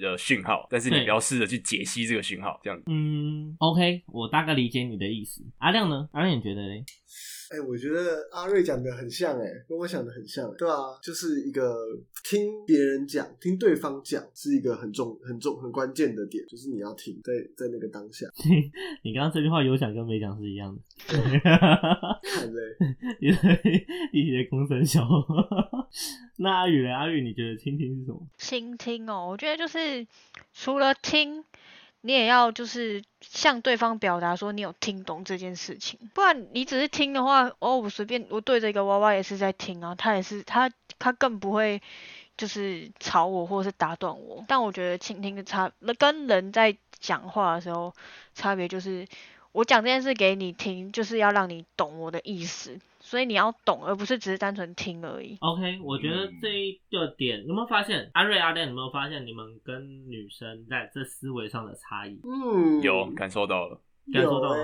[0.01, 2.83] 呃讯号，但是你不要试着去解析这个讯号，这样子。
[2.87, 5.41] 嗯，OK，我大概理解你的意思。
[5.57, 6.07] 阿亮呢？
[6.11, 6.83] 阿亮你觉得嘞？
[7.51, 11.75] 哎、我觉得阿瑞讲的很像、哎，跟我想的很像，对啊，就是一个
[12.23, 18.25] 听别人讲，听对方讲是一个很重、很重、很关键的点，就是你要听，在在那个当下，
[19.03, 20.81] 你刚刚这句话有讲跟没讲是一样的。
[22.23, 22.77] 看嘞，
[23.19, 23.27] 一
[24.19, 25.08] 一些公声小。
[26.38, 26.89] 那阿宇嘞？
[26.89, 28.27] 阿宇，你觉得倾听是什么？
[28.38, 30.05] 倾听哦，我觉得就是
[30.53, 31.43] 除了听，
[32.05, 41.81] 你也要就是向对方表达说你有听懂这件事情，不然你只是听的话，哦，我随便我对着一个娃娃也是在听啊，他也是他他更不会
[42.37, 44.45] 就是吵我或者是打断我。
[44.47, 47.91] 但我觉得倾听的差，那跟人在讲话的时候
[48.35, 49.07] 差别就是，
[49.51, 52.79] 我讲这件事给你听，就是要让你懂我的意思，
[53.15, 55.38] 所以你要懂，而不是只是单纯听而已。
[55.39, 62.19] OK，我觉得嗯这一个点，有没有发现阿瑞、阿亮有没有发现你们跟女生在这思维上的差异？
[62.25, 63.80] 嗯，有感受到了，
[64.11, 64.63] 感受到了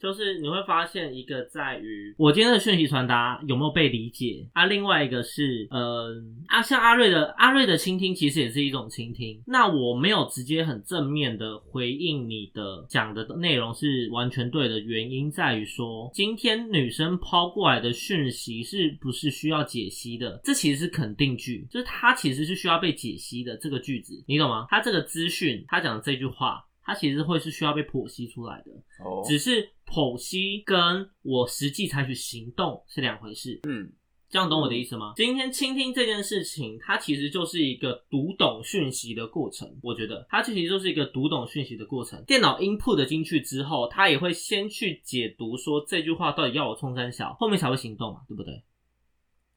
[0.00, 6.14] 就是你会发现一个在于我今天的讯息传达有没有被理解啊，另外一个是呃
[6.46, 9.42] 啊，像阿瑞的阿瑞的倾听其实也是一种倾听。
[9.44, 20.40] 那我没有直接很正面的回应你的讲的内容是完全对的原因在于说，今天女生抛过来的讯息是不是需要解析的？
[20.44, 24.68] 这其实是肯定句，就是它其实是需要被解析的这个句子，你懂吗？
[24.70, 26.64] 它这个资讯，它讲的这句话。
[26.88, 28.72] 它其实会是需要被剖析出来的，
[29.04, 33.60] 哦，只是剖析跟我实际采取行动是两回事。
[33.64, 33.92] 嗯，
[34.30, 35.12] 这样懂我的意思吗？
[35.14, 39.68] 今天倾听这件事情，它其实就是一个读懂讯息的过程。
[39.82, 42.24] 我觉得它其实就是一个读懂讯息的过程。
[42.24, 48.62] 电脑 input 的进去之后，它也会先去解读说这句话到底要我冲三小，后面才会行动嘛，对不对？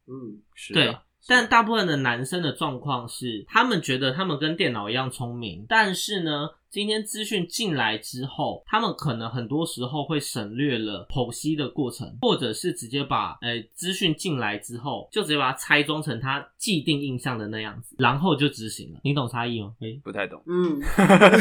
[0.07, 19.01] 嗯，是啊，但大部分的男生的状况是，他们觉得他们跟电脑一样聪明，但是呢，今天资讯进来之后，他们可能很多时候会省略了剖析的过程，或者是直接把呃资讯进来之后，就直接把它拆装成他既定印象的那样子，然后就执行了。
[19.03, 19.73] 你懂差异吗？
[19.81, 20.41] 诶、不太懂。
[20.47, 20.79] 嗯，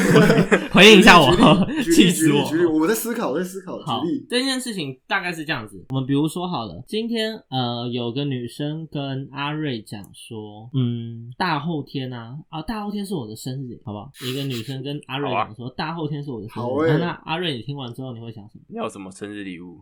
[0.74, 5.86] 回应一下我举例举 气例死我举例，我在思考，我在思考，好这件事情大概是这样子。
[5.90, 14.10] 我们比如说好了，今天呃有个女生跟阿瑞讲说，嗯，大后天啊啊，大后天是我的生日，好不好？
[14.26, 15.19] 一个女生跟阿
[15.54, 16.98] 说，大后天是我的生日。
[16.98, 18.64] 那那阿瑞，你听完之后你会想什么？
[18.70, 19.80] 要什么生日礼物？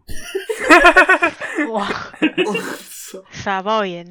[1.72, 1.88] 哇，
[3.30, 4.06] 傻爆眼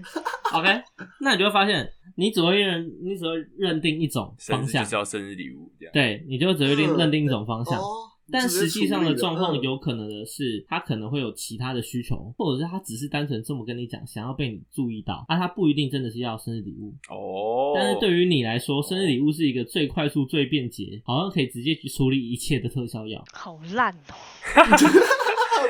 [0.54, 0.82] ，OK，
[1.22, 5.94] 那你就会发现，你只会认，你只会认定一种方向生日就是，要生日礼物这样。
[5.94, 7.80] 对，你就只会认认定一种方向。
[7.80, 7.86] 哦，
[8.32, 16.94] 但实际上的状况嗯有可能的是，他可能会有其他的需求，或者是他只是单纯这么跟你讲，想要被你注意到，啊，他不一定真的是要生日礼物。
[17.10, 23.24] 哦，但是对于你来说，生日礼物是一个最快速、最便捷，好像可以直接去处理一切的特效药。
[23.32, 24.14] 好烂哦！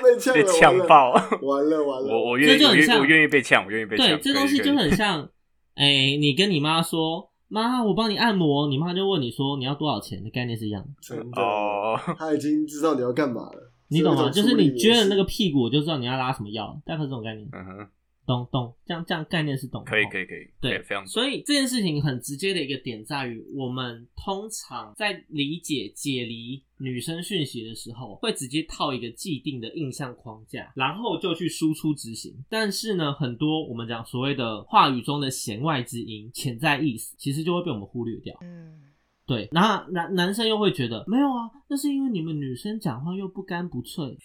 [0.04, 1.12] 被呛被了，完了，呛爆。
[1.42, 4.08] 完了完了，我我愿意，我愿意被呛，我愿意被呛。
[4.08, 5.28] 对，这东西就很像，
[5.76, 10.90] 哎、你跟你妈说，妈，我帮你按摩，你妈就问你说你要多少钱，的概念是一样的。
[11.02, 14.30] 真的，哦，他已经知道你要干嘛了，你懂吗？
[14.30, 17.48] 就是你撅了那个，屁股，我就知道你要拉什么药，大概这种概念。
[17.52, 17.88] 嗯哼，
[18.28, 19.90] 懂懂，这样这样概念是懂的。
[19.90, 32.36] 可以可以可以，对非常所以这件事情很直接的一个点在于，我们通常在理解解离女生讯息的时候，会直接套一个既定的印象框架，然后就去输出执行。
[32.50, 38.38] 但是呢，很多我们讲所谓的话语中的弦外之音、潜在意思，其实就会被我们忽略掉。
[38.42, 38.82] 嗯，
[39.26, 44.18] 对，然后男男生又会觉得没有啊，那是因为你们女生讲话又不干不脆，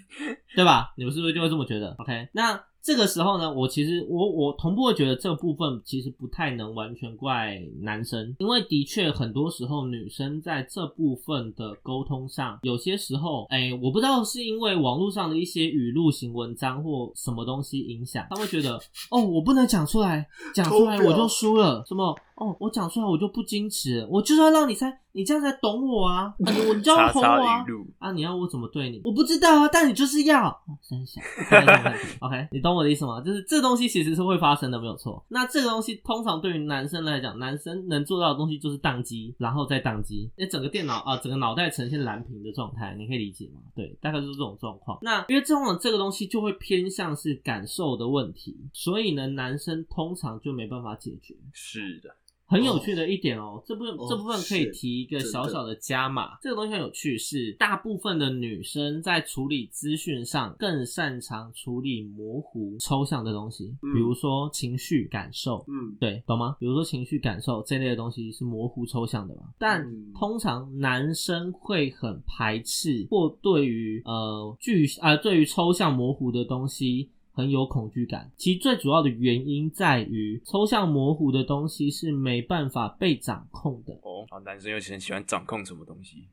[0.54, 0.92] 对吧？
[0.98, 27.64] 你们是不是就会这么觉得？OK，那这个时候呢，我其实我我同步会觉得这部分其实不太能完全怪男生，因为的确很多时候女生在这部分的沟通上，有些时候，哎，我不知道是因为网络上的一些语录型文章或什么东西影响，他会觉得哦，我不能讲出来，讲出来我就输了，什么哦，我讲出来我就不矜持，我就是要让你猜，你这样才懂我啊，啊你就要哄我啊
[27.98, 29.00] 啊，你要我怎么对你？
[29.04, 30.46] 我不知道啊，但你就是要。
[30.66, 31.20] 哦、三小
[31.50, 33.20] 大概这种感觉，OK，你懂我的意思吗？
[33.20, 35.24] 就是这东西其实是会发生的，没有错。
[35.28, 43.60] 那这个东西通常对于男生来讲，男生能做到的东西就是宕机，然后再宕机，那整个电脑啊，整个脑袋呈现蓝屏的状态，你可以理解吗？
[43.74, 44.98] 对，大概就是这种状况。
[45.02, 51.34] 那因为这种这个东西就会偏向是感受的问题，所以呢，男生通常就没办法解决。
[51.52, 52.10] 是的，
[52.46, 56.38] 很有趣的一点哦，这部分哦这部分可以提一个小小的加码。
[56.40, 65.64] 这个东西很有趣是，大部分的女生在处理资讯上更擅长处理模糊、抽象的东西，嗯比如说情绪、感受。
[65.68, 66.56] 嗯，对，懂吗？
[66.60, 78.32] 比如说情绪感受这类的东西是模糊抽象的嘛，但嗯通常男生会很排斥或对于呃具啊、对于抽象模糊的东西很有恐惧感。
[78.36, 83.92] 其实最主要的原因在于抽象模糊的东西是没办法被掌控的。
[84.02, 86.26] 哦，啊男生又很喜欢掌控什么东西，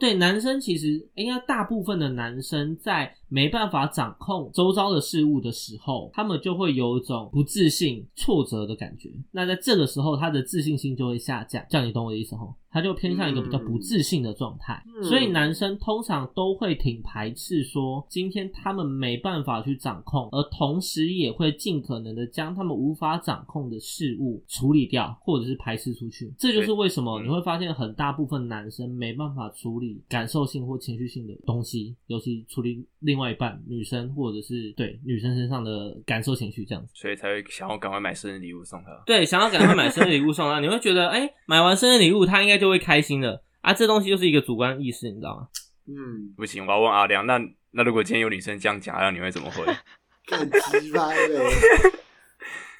[0.00, 9.10] 对男生，其实应该大部分的男生在没办法掌控周遭的事物的时候，他们就会有一种不自信、挫折的感觉。
[9.32, 11.64] 那在这个时候，他的自信心就会下降。
[11.68, 12.54] 这样你懂我的意思吼？
[12.76, 14.82] 他就偏向一个比较不自信的状态。
[14.94, 26.32] 嗯所以男生通常都会挺排斥说，今天他们没办法去掌控，而同时也会尽可能的将他们无法掌控的事物处理掉，或者是排斥出去。
[26.38, 36.92] 这就是为什么嗯你会发现很大部分男生没办法处理感受性或情绪性的东西，尤其处理另外一半女生或者是对女生身上的感受情绪这样子。
[36.94, 39.02] 所以才会想要赶快买生日礼物送她。
[39.06, 43.72] 对，想要赶快买生日礼物送她，你会觉得，哎、买完生日礼物她应该就会开心了啊。
[43.72, 45.48] 这东西就是一个主观意识，你知道吗？
[45.88, 49.64] 嗯，不行，我要问阿亮，那那如果今天有女生这样讲，你会怎么回？
[50.26, 51.38] 干鸡掰嘞！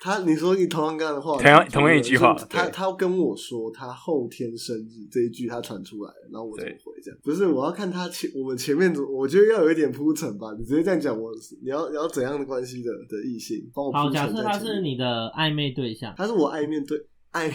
[0.01, 7.19] 他，你说你同样的话，同样同样一句话就他对他跟我说他后天生日这一句他传出来了，然后我怎么回这样？
[7.23, 10.49] 不是，我要看他前我们前面怎，我觉得要有一点铺陈吧。
[10.59, 11.31] 你直接这样讲，我
[11.63, 13.71] 你要你要怎样的关系的的异性？
[13.73, 16.99] 帮我好，铺假设他是你的暧昧对象，他是我暧昧对
[17.37, 17.53] 暧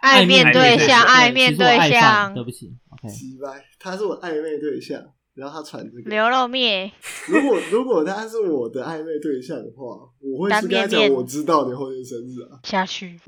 [0.00, 5.02] 暧昧对象，暧暧昧对象对，不起，OK，鸡掰，他是我暧昧对象，
[5.34, 6.10] 然后他传这个。
[6.10, 6.90] 牛肉面，
[7.28, 9.84] 如果如果他是我的暧昧对象的话，
[10.20, 12.60] 我会是跟他讲，单面面我知道你后天生日啊。
[12.62, 13.18] 下去。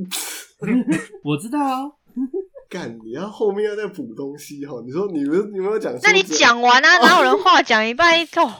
[1.25, 1.81] 我知道啊，
[2.71, 4.75] 干，你要后面要再补东西哈。
[4.87, 8.55] 你说你们你们有讲那你讲完啊， 哪有人话讲一半一哦？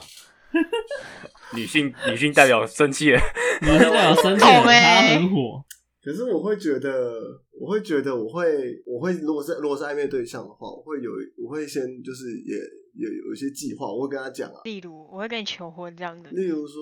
[1.53, 3.21] 女性女性代表生气了，
[3.61, 5.63] 女性代表生气，懂欸他很火，
[6.07, 7.19] 可是我会觉得，
[7.51, 12.55] 我会觉得，我会，我会，如果是如果是暧昧对象的话，我会有，我会先就是也
[12.95, 16.29] 有有一些计划，我会跟他讲啊，例如，我会跟你求婚这样的。
[16.29, 16.81] 例如说，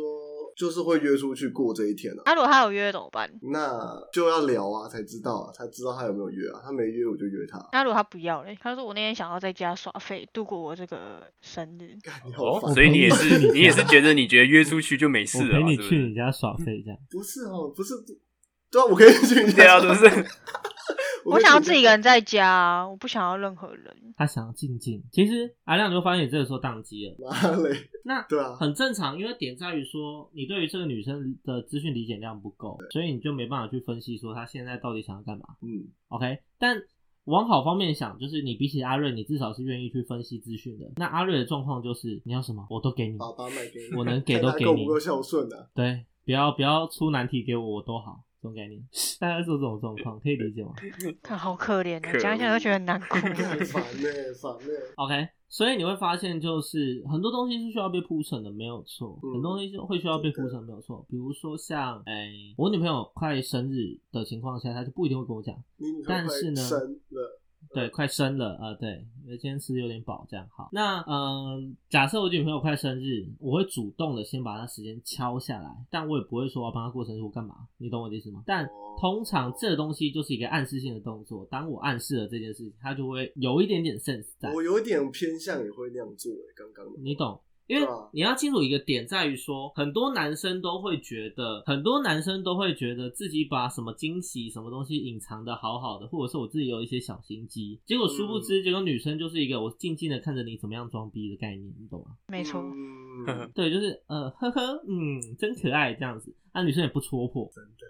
[0.55, 3.27] 就是会约出去过这一天啊，那、如果他有约怎么办？
[3.51, 7.57] 那就要聊啊，才知道啊，才知道他有没有约啊，他没约我就约他。
[7.71, 8.55] 那如果他不要嘞？
[8.61, 11.97] 他说我那天想要在家耍废，度过我这个生日。
[12.03, 15.75] 干你好烦哦，所以你也是你也是觉得你觉得约出去就没事了你？
[15.77, 16.99] 去你家耍废这样。
[17.09, 17.95] 不是哦，不是，
[18.71, 19.79] 对啊，我可以去你家。
[19.79, 20.05] 是不是？
[21.25, 23.95] 我想要自己一个人在家啊，我不想要任何人。
[24.15, 35.45] 他想要静静，其实阿亮你就发现你这个时候宕机了，妈嘞，那对啊，很正常，因为点在于说你对于这个女生的资讯理解量不够，所以你就没办法去分析说她现在到底想要干嘛。
[35.63, 36.77] 嗯，OK，但
[37.23, 40.85] 往好方面想，就是你比起阿瑞，你至少是愿意去分析资讯的。
[40.97, 44.65] 那阿瑞的状况就是你要什么我都给你，把爸卖给你，我能给都给你。
[44.65, 45.67] 他够不够孝顺啊？
[45.73, 48.79] 对，不要不要出难题给我，我都好，这种概念。
[49.19, 50.73] 大概是这种状况，可以理解吗
[51.23, 53.19] 看好可怜可的，讲一讲都觉得很难过。
[53.19, 53.33] 干
[53.65, 54.73] 烦呢，烦呢。
[54.97, 59.17] ？OK，所以你会发现，就是很多东西是需要被铺陈的，没有错。
[59.23, 61.05] 嗯很多东西是会需要被铺陈，没有错。
[61.09, 66.79] 比如说像，哎、我女朋友快生日的情况下，她就不一定会跟我讲，你女朋友快但是呢生
[67.09, 67.39] 了，
[67.73, 70.69] 对，快生了，呃，对，因为今天吃的有点饱，这样好。
[70.71, 77.55] 那嗯、呃假设我女朋友快生日，我会主动的先把她时间敲下来，但我也不会说帮她过生日，我干嘛？
[77.77, 78.43] 你懂我的意思吗？
[78.45, 87.39] 但哦通常这东西就是一个暗示性的动作，当我暗示了这件事情，她就会有一点点 sense 在，我有一点偏向也会那样做、欸，刚刚你懂？
[87.67, 102.15] 因为你要清楚一个点，在于说，很多男生都会觉得，很多男生都会觉得自己把什么惊喜、什么东西隐藏的好好的，或者是我自己有一些小心机，结果殊不知，结果女生就是一个我静静的看着你怎么样装逼的概念，你懂吗？
[102.27, 103.05] 没错，嗯。
[103.55, 107.87] 对，就是呃，呵呵，嗯，真可爱这样子，那、女生也不戳破，真的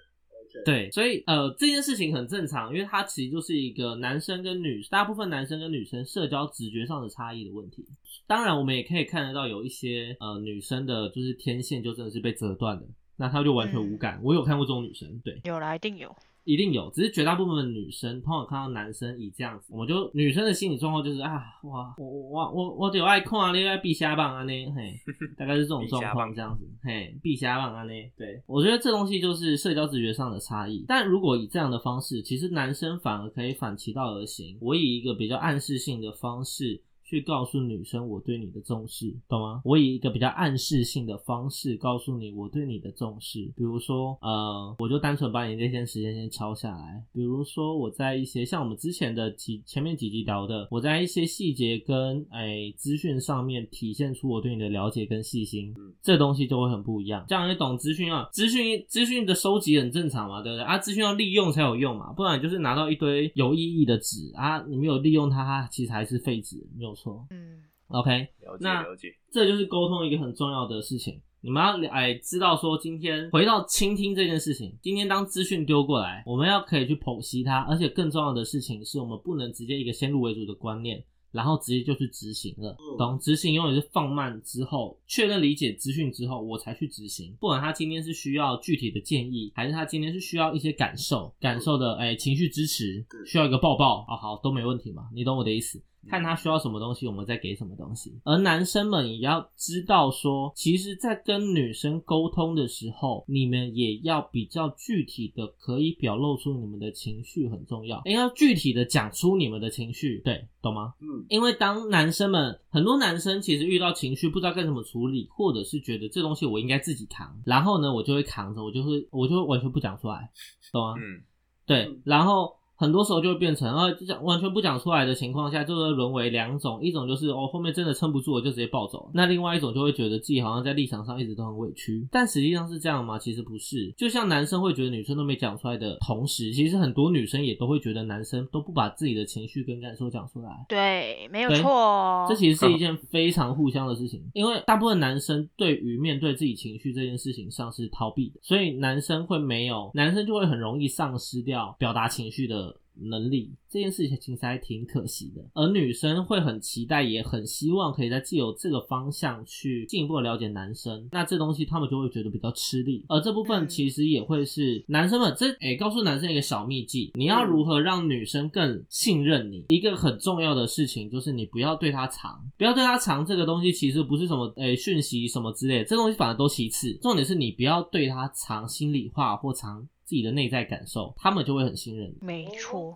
[0.64, 7.86] 对，所以呃，这件事情很正常，因为它其实就是一个男生跟女，大部分男生跟女生社交直觉上的差异的问题。
[8.28, 12.86] 当然，我们也可以看得到有一些呃女生的，就是天线就真的是被折断的，
[13.18, 14.20] 那她就完全无感。
[14.24, 16.16] 我有看过这种女生，对，有啦，一定有。
[16.46, 24.94] 一定有，只是绝大部分的女生，通常看到男生以这样子，我们就女生的心理状况就是啊，哇，我我我我有爱看啊，你爱避瞎棒啊呢，嘿，
[25.36, 30.86] 大概是这种状况这样子，嘿，避瞎棒啊呢，对我觉得这东西就是社交直觉上的差异。
[30.88, 36.82] 但如果以这样的方式，其实男生反而可以反其道而行，我以一个比较暗示性的方式。
[37.06, 39.62] 去告诉女生我对你的重视，懂吗？
[39.64, 57.24] 我以一个比较暗示性的方式告诉你我对你的重视，比如说，呃，我就单纯把你那天时间先敲下来，比如说我在一些像我们之前的几前面几集聊的，我在一些细节跟哎资讯上面体现出我对你的了解跟细心，这东西就会很不一样。
[57.28, 60.66] 这样你懂资讯啊，资讯资讯的收集很正常嘛，对不对？
[60.66, 67.28] 啊，资讯要利用才有用嘛，不然你就是拿到一堆有意义的纸啊，你没有利用它，它其实还是废纸，没有错。
[67.30, 68.10] 嗯，OK，
[68.42, 71.22] 了解那了解，这就是沟通一个很重要的事情。
[71.42, 82.76] 你们要哎知道说，今天回到倾听这件事情，今天当资讯丢过来，我们要可以去剖析它，而且更重要的事情是我们不能直接一个先入为主的观念，然后直接就去执行了。
[82.80, 83.20] 嗯懂？
[83.20, 87.38] 执行永远是放慢之后，确认理解资讯之后，我才去执行。
[87.40, 95.80] 不管他今天是需要具体的建议，还是他今天是需要一些感受，感受的哎情绪支持，需要一个抱抱啊，好都没问题嘛，你懂我的意思。
[96.10, 98.20] 看他需要什么东西，我们再给什么东西。
[98.24, 110.94] 而男生们也要知道说，其实，在跟女生沟通的时候，你们也要比较具体的，可以表露出你们的情绪很重要，要具体的讲出你们的情绪，对，懂吗？
[111.02, 120.30] 嗯，因为当男生们很多男生其实遇到情绪不知道该怎么处理，或者是觉得这东西我应该自己扛，然后呢，我就会扛着，我就会我就会完全不讲出来，
[120.72, 120.94] 懂吗？
[120.98, 121.24] 嗯，
[121.66, 133.18] 对嗯，然后很多时候就会变成，啊，就讲完全不讲出来的情况下，就会沦为两种，一种就是哦后面真的撑不住了就直接暴走，那另外一种就会觉得自己好像在立场上一直都很委屈，但实际上是这样吗？
[133.18, 140.66] 其实不是，就像男生会觉得女生都没讲出来的同时，其实很多女生也都会觉得男生都不把自己的情绪跟感受讲出来。
[140.68, 142.26] 对，没有错哦。
[142.28, 153.54] 这其实是一件非常互相的事情，因为大部分男生对于面对自己情绪这件事情上是逃避的，所以男生会没有，男生就会很容易丧失掉表达情绪的能力。
[153.70, 161.08] 这件事情其实还挺可惜的，而女生会很期待，也很希望可以在既有这个方向去进一步的了解男生。
[161.12, 169.66] 那这东西他们就会觉得比较吃力，而这部分嗯其实也会是男生们这诶、告诉男生一个小秘技，你要如何让女生更信任你？
[169.70, 182.26] 一个很重要的事情就是你不要对她藏，不要对她藏这个东西，其实不是什么诶讯息什么之类的，这东西反而都其次，重点是你不要对她藏心里话或藏自己的内在感受，他们就会很信任你。
[182.26, 182.96] 没错，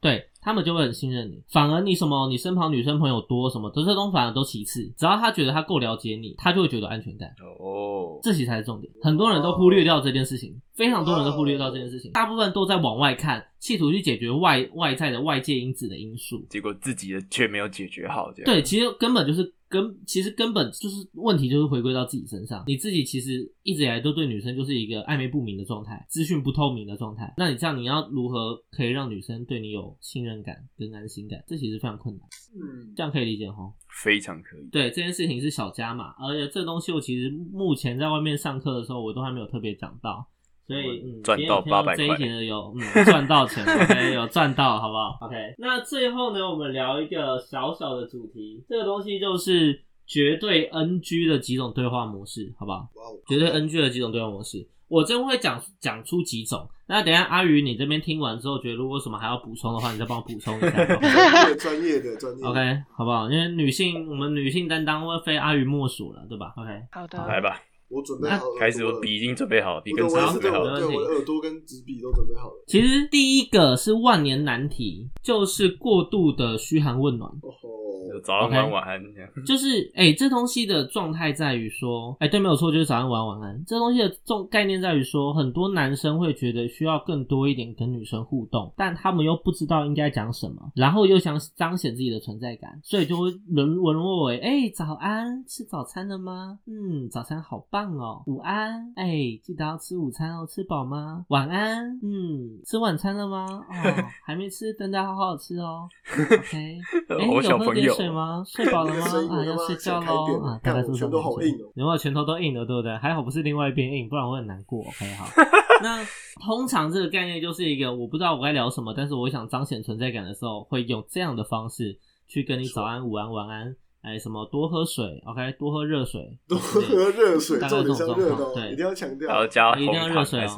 [0.00, 7.28] 对他们就会很信任你，反而你什么，你身旁女生朋友多什么，这些东西反而都其次，只要他觉得他够了解你，他就会觉得安全感，
[7.60, 8.92] 哦，这其实才是重点。
[9.02, 16.46] 很多人都忽略掉这件事情，非常多人都忽略掉这件事情，大部分都在往外看，企图去解决外外在的外界因子的因素。
[16.48, 18.44] 结果自己的却没有解决好，这样。
[18.44, 22.64] 对，其实根本就是根，其实根本就是问题，就是回归到自己身上。
[22.66, 27.32] 你自己其实一直以来都对女生就是一个暧昧不明的状态，资讯不透明的状态。
[27.36, 31.42] 那你这样，你要如何可以让女生对你有信任感跟安心感？
[31.46, 32.26] 这其实非常困难。
[32.54, 33.72] 嗯，这样可以理解哈？
[34.02, 34.68] 非常可以。
[34.70, 40.26] 对，这件事情是小加嘛，而且这东西我其实目前在外面上课的时候，我都还没有特别讲到。
[40.68, 52.86] 所以，嗯，赚到今天有听800这一集的有，嗯，赚到钱，OK， 有赚到，好不好？OK，那最后呢，我们聊一个小小的主题，这个东西就是绝对 NG 的几种对话模式，好不好？
[53.26, 56.68] 绝对 NG 的几种对话模式，我真会讲讲出几种。
[56.90, 60.70] 那等一下阿宇你这边听完之后，觉得如果什么还要补充的话，你再帮我补充一下。
[60.70, 63.30] 好不好专业的专业的 OK，好不好？
[63.30, 70.78] 因为女性，我们女性担当会非阿宇莫属了，对吧？OK，好的，来吧，我准备好了，开始，我笔已经准备好了，笔跟我纸准备好了。
[70.78, 72.64] 对我的耳朵跟纸笔都准备好了。
[72.66, 77.30] 其实第一个是万年难题，就是过度的嘘寒问暖。
[77.42, 79.30] 哦吼，早安晚晚安这样。
[79.46, 83.64] 就是，哎、这东西的状态在于说，哎、对，没有错，就是早安、晚安、晚安。
[83.66, 96.58] 这东西的重概念在于说，很多男生会觉得需要更多一点跟女生互动，但他们又不知道应该讲什么，然后又想彰显自己的存在感，所以就会沦沦落为，哎、早安，吃早餐了吗？
[96.66, 98.22] 嗯，早餐好棒哦。
[98.26, 99.10] 午安，哎、
[99.42, 101.24] 记得要吃午餐哦，吃饱吗？
[101.28, 103.44] 晚安，嗯，吃晚餐了吗？
[103.46, 105.88] 哦，还没吃，等等好好吃哦。
[106.12, 106.78] OK，
[107.10, 108.42] 哎、我有喝点小朋友水吗？
[108.46, 109.06] 睡饱了吗？
[109.36, 110.60] 啊，要睡觉喽啊！
[110.62, 112.96] 大概是这我拳头种感觉好硬哦有没有拳头都硬了，对不对？
[112.98, 114.80] 还好不是另外一边硬，不然我会很难过。
[114.80, 115.26] OK，好。
[115.82, 116.04] 那
[116.40, 123.76] 通常这个概念就是一个我不知道我该聊什么，但是我想彰显存在感的时候，会用这样的方式去跟你早安、午安、晚安。
[124.00, 126.80] 哎，什么多喝水，OK，多喝热水，多喝
[127.10, 129.44] 热水，大概这种重点是要热的哦，状况对一定要强调。
[129.76, 130.48] 一定要热水哦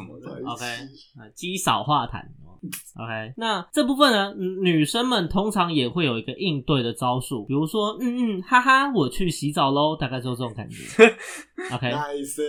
[0.52, 2.22] OK，啊，积少化痰。
[2.96, 10.76] OK，那这部分呢，嗯女生们通常也会有一个应对的招数，比如说，嗯嗯，哈哈，我去洗澡喽，大概就是这种感觉。
[11.74, 12.42] OK，Nice，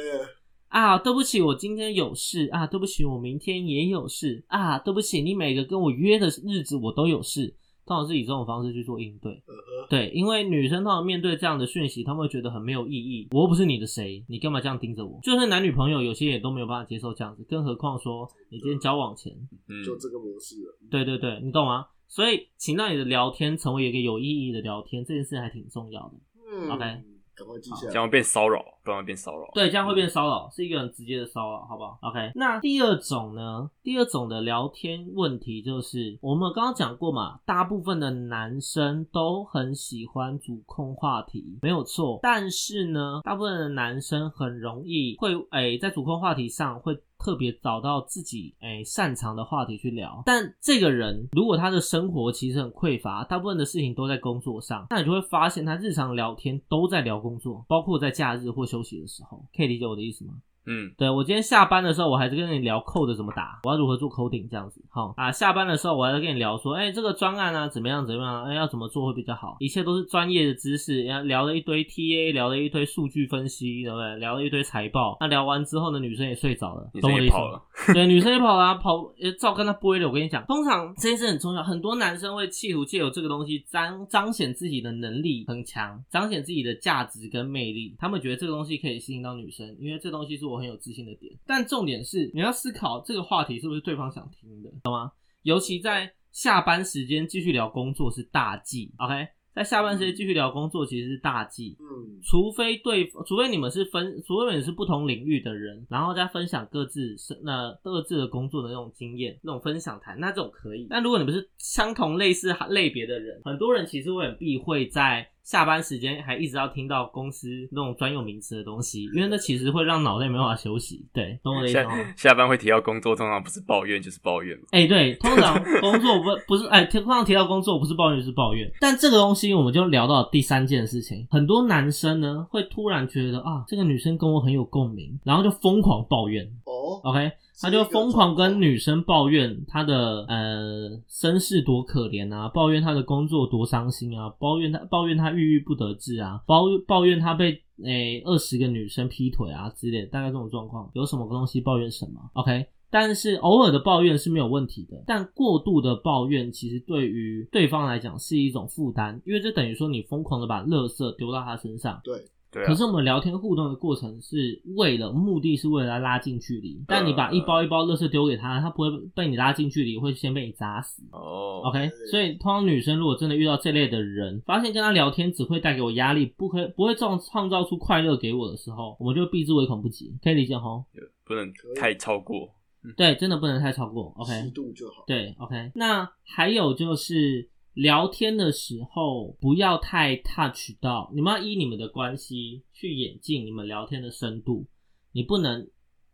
[0.68, 7.56] 啊，对不起，我今天有事啊，对不起，我明天也有事啊，对不起，你每个跟我约的日子我都有事。
[7.92, 9.54] 通常是以这种方式去做应对，呃
[9.90, 13.28] 对，因为女生通常面对这样的讯息，她们会觉得很没有意义。
[13.32, 15.20] 我又不是你的谁，你干嘛这样盯着我？
[15.22, 19.34] 就算男女朋友，有些也都没有办法接受这样子，更何况说你今天交往前，
[19.68, 20.78] 嗯，就这个模式了。
[20.90, 21.88] 对对对，你懂吗？
[22.08, 26.14] 所以，请让你的聊天成为一个有意义的聊天，这件事还挺重要的。
[26.50, 27.92] 嗯 OK 赶快记下来。
[27.92, 29.50] 这样会变骚扰，不然会变骚扰。
[29.54, 32.32] 对，这样会变骚扰，是一个很直接的骚扰，好不好？OK。
[32.36, 33.70] 那第二种呢？
[33.84, 42.20] 第二种的聊天问题就是，我们刚刚讲过嘛，大部分的男生都很喜欢主控话题，没有错。
[42.22, 47.00] 但是呢，大部分的男生很容易会诶、在主控话题上会。
[47.24, 60.34] 特别找到自己诶、擅长的话题去聊，但这个人如果他的生活其实很匮乏，大部分的事情都在工作上，那你就会发现他日常聊天都在聊工作，包括在假日或休息的时候，可以理解我的意思吗？
[60.66, 64.84] 嗯，对我今天下班的时候，我还是跟你聊 code 怎么打，我要如何做 coding 这样子。
[64.90, 71.04] 好啊，下班的时候我还在跟你聊说，哎、这个专案啊怎么样怎么样，哎、要怎么做会比较好，一切都是专业的知识。
[71.04, 74.18] 然后聊了一堆 TA，聊了一堆数据分析，对不对？
[74.18, 75.18] 聊了一堆财报。
[75.20, 80.08] 那聊完之后呢，女生也睡着了，女懂我的意思对，女生也跑了、跑也照跟他播的。
[80.08, 87.96] 我跟你讲，通常这件事很重要，很多男生会企图借由这个东西彰彰显自己的能力很强，彰显自己的价值跟魅力。
[87.98, 91.34] 他们觉得这个东西可以吸引到女生，因为这东西是我很有自信的点。
[91.46, 95.12] 但重点是你要思考这个话题是不是对方想听的，懂吗？
[95.44, 98.94] 尤其在下班时间继续聊工作是大忌。
[98.98, 101.76] OK，在下班时间继续聊工作其实是大忌。
[101.80, 110.88] 嗯，除非对，除非你们是分，除非你们是不同领域的人，然后再分享各自是那各自的工作的那种经验，那种分享谈，那这种可以。
[110.90, 121.06] 但如果你们是相同类似类别的人，很多人其实会很避讳在下班时间还一直要听到公司那种专有名词的东西，因为那其实会让脑袋没办法休息。
[121.14, 121.92] 对，懂我的意思吗？
[122.16, 124.64] 下下班会提到工作，通常不是抱怨就是抱怨嘛。
[124.72, 128.72] 哎、对，通常工作不 不是哎，通常提到工作不是抱怨就是抱怨。
[128.80, 136.48] 但这个东西我们就聊到第三件事情，很多男生呢会突然觉得啊，这个女生跟我很有共鸣，然后就疯狂抱怨。
[136.92, 137.32] 哦，OK，
[137.62, 152.66] 他就疯狂跟女生抱怨他的呃身世多可怜啊，抱怨他的工作多伤心啊，抱怨他抱怨他郁郁不得志啊，抱抱怨他被诶二十个女生劈腿啊之类的，大概这种状况，有什么东西抱怨什么？OK。
[152.94, 171.02] 但是偶尔的抱怨是没有问题的，但过度的抱怨其实对于对方来讲是一种负担，因为这等于说你疯狂的把垃圾丢到他身上，对，对啊可，是我们聊天互动的过程是为了目的是为了拉近距离，但你把一包一包垃圾丢给他，他不会被你拉近距离，会先被你砸死。
[171.12, 180.86] 哦 OK，所以通常女生如果真的遇到这类的人，发现跟他聊天只会带给我压力，不可不会创创造出快乐给我的时候，我们就避之唯恐不及，可以理解吼？
[181.24, 182.54] 不能太超过。
[182.98, 184.12] 对，真的不能太超过。
[184.18, 185.04] OK，适度就好。
[185.06, 185.72] 对，OK。
[185.76, 194.66] 那还有就是聊天的时候不要太 touch 到，你们要依你们的关系去演进你们聊天的深度。
[195.14, 195.68] 你不能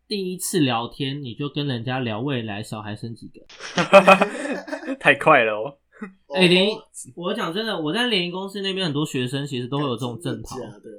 [0.07, 3.41] 第一次聊天你就跟人家聊未来小孩生几个。
[4.99, 5.77] 太快了哦。
[6.35, 6.79] 哎、联哦
[7.15, 10.55] 我讲真的，我在联谊公司那边很多学生其实都会有这种正逃，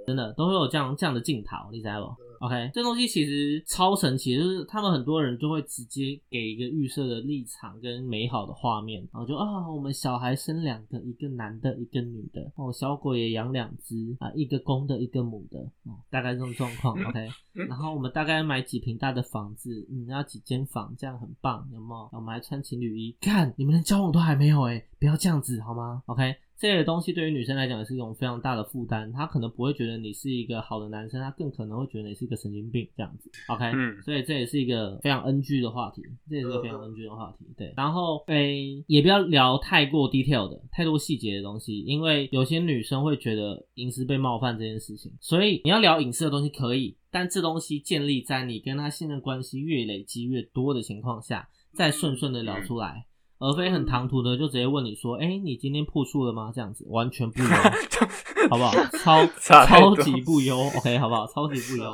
[0.06, 17.28] 真的都会有这样这样的镜头，你知道不？OK，这东西其实超神奇，就是他们很多人就会直接给一个预设的立场跟美好的画面，然后就啊，我们小孩生两个，一个男的，一个女的，哦，小狗也养两只啊，一个公的，一个母的，哦，大概这种状况，OK。
[17.68, 22.09] 然后我们大概买几平大的房子，嗯，要几间房，这样很棒，有没有？
[22.12, 33.30] 我们还穿情侣衣，看你们连交往都还没有哎、不要这样子好吗？OK，这类的东西对于女生来讲也是一种非常大的负担，她可能不会觉得你是一个好的男生，她更可能会觉得你是一个神经病这样子。
[33.46, 37.46] OK，嗯所以这也是一个非常 NG 的话题，这也是个非常 NG 的话题。
[37.56, 53.06] 对，然后诶、也不要聊太过 detail 的、太多细节的东西，因为有些女生会觉得隐私被冒犯这件事情，所以你要聊隐私的东西可以，但这东西建立在你跟他信任关系越累积越多的情况下，再顺顺的聊出来。
[53.39, 57.49] 而非很唐突的就直接问你说：“哎、你今天破处了吗？”这样子完全不优，
[58.51, 58.72] 好不好？
[58.99, 61.26] 超超级不优，OK，好不好？
[61.26, 61.91] 超级不优。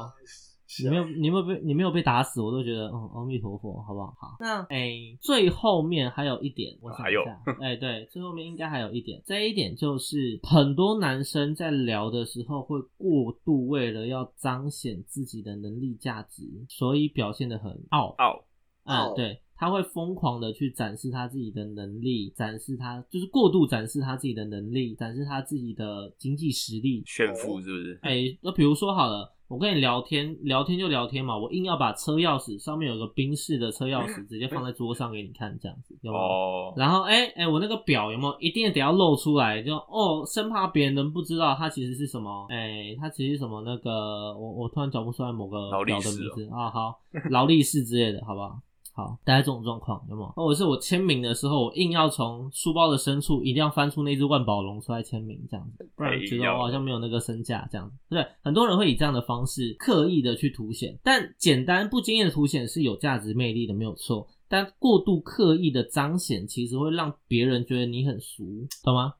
[0.82, 4.06] 你没有，你没有被，你没有被打死，我都觉得，嗯，阿弥陀佛，好不好？
[4.18, 18.44] 好，那诶、最后面还有一点，我想一下，哎、对，最后面应该还有一点，这一点就是很多男生在聊的时候会过度为了要彰显自己的能力价值，所以表现的很傲，傲，
[18.82, 27.98] 嗯，对，他会疯狂的去展示他自己的能力，展示他就是过度展示他自己的能力，展示他自己的经济实力，炫富是不是？
[28.02, 36.24] 哎、那比如说好了，我跟你聊天，聊天就聊天嘛，我硬要把车钥匙上面有个宾士的车钥匙直接放在桌上给你看，这样子有没有？
[36.24, 39.62] 哦，然后哎哎、我那个表有没有一定得要露出来？
[39.62, 42.46] 就哦，生怕别人不知道它其实是什么？
[42.50, 43.62] 哎、它其实是什么？
[43.62, 46.98] 那个我我突然找不出来某个表的名字啊，好，
[47.30, 48.58] 劳力士之类的，好不好？
[48.96, 50.28] 好，大概这种状况有没有？
[50.36, 58.32] 或者是我签名的时候，我硬要从书包的深处一定要翻出那只万宝龙出来签名，这样子，不然觉得我好像没有那个身价，这样子，对不对？
[58.42, 64.28] 很多人会以这样的方式刻意的去凸显，但简单不经意的凸显是有价值魅力的，没有错。
[64.46, 68.44] 但过度刻意的彰显，其实会让别人觉得你很俗，
[68.84, 69.14] 懂吗？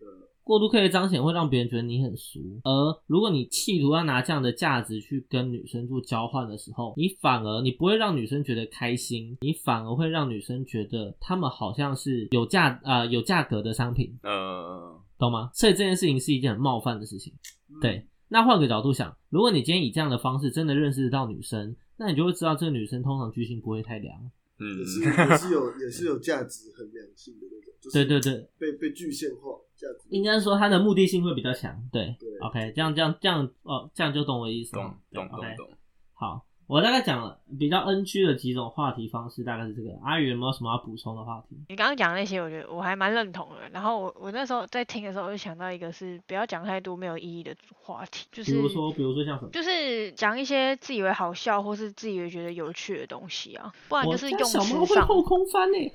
[0.45, 2.71] 过度刻意彰显会让别人觉得你很俗，而
[3.07, 15.51] 如果你企图要拿这样的价值去跟女生做交换的时候，你反而你不会让女生觉得开心，你反而会让女生觉得他们好像是有价呃有价格的商品，呃，懂吗？
[15.55, 17.33] 所以这件事情是一件很冒犯的事情。
[17.81, 24.15] 对，那换个角度想，如果你今天以这样的方式真的认识到女生，那你就会知道这个女生通常居心不会太良。
[24.59, 30.09] 嗯也，是也是有也是有价值衡量性的那种，就是对对对，被被具现化价值。
[30.11, 31.77] 应该说它的目的性会比较强。
[31.93, 34.99] 对对 o k 这样这样这样哦，这样就懂我的意思懂了。
[35.11, 35.69] 对懂懂懂。
[36.13, 39.91] 好，我大概讲了比较 NG 的几种话题方式，大概是这个。
[40.03, 41.57] 阿宇有没有什么要补充的话题？
[41.69, 43.69] 你刚刚讲的那些，我觉得我还蛮认同的。
[43.71, 49.51] 然后我我那时候在听的时候，我就想到一个是不要讲太多没有意义的话题，就是比如说，比如说像什么？
[49.51, 54.87] 就是讲一些自以为好笑或是自以为觉得有趣的东西啊，不然就是用家小猫。
[54.87, 55.93] 会后空翻呢、之 对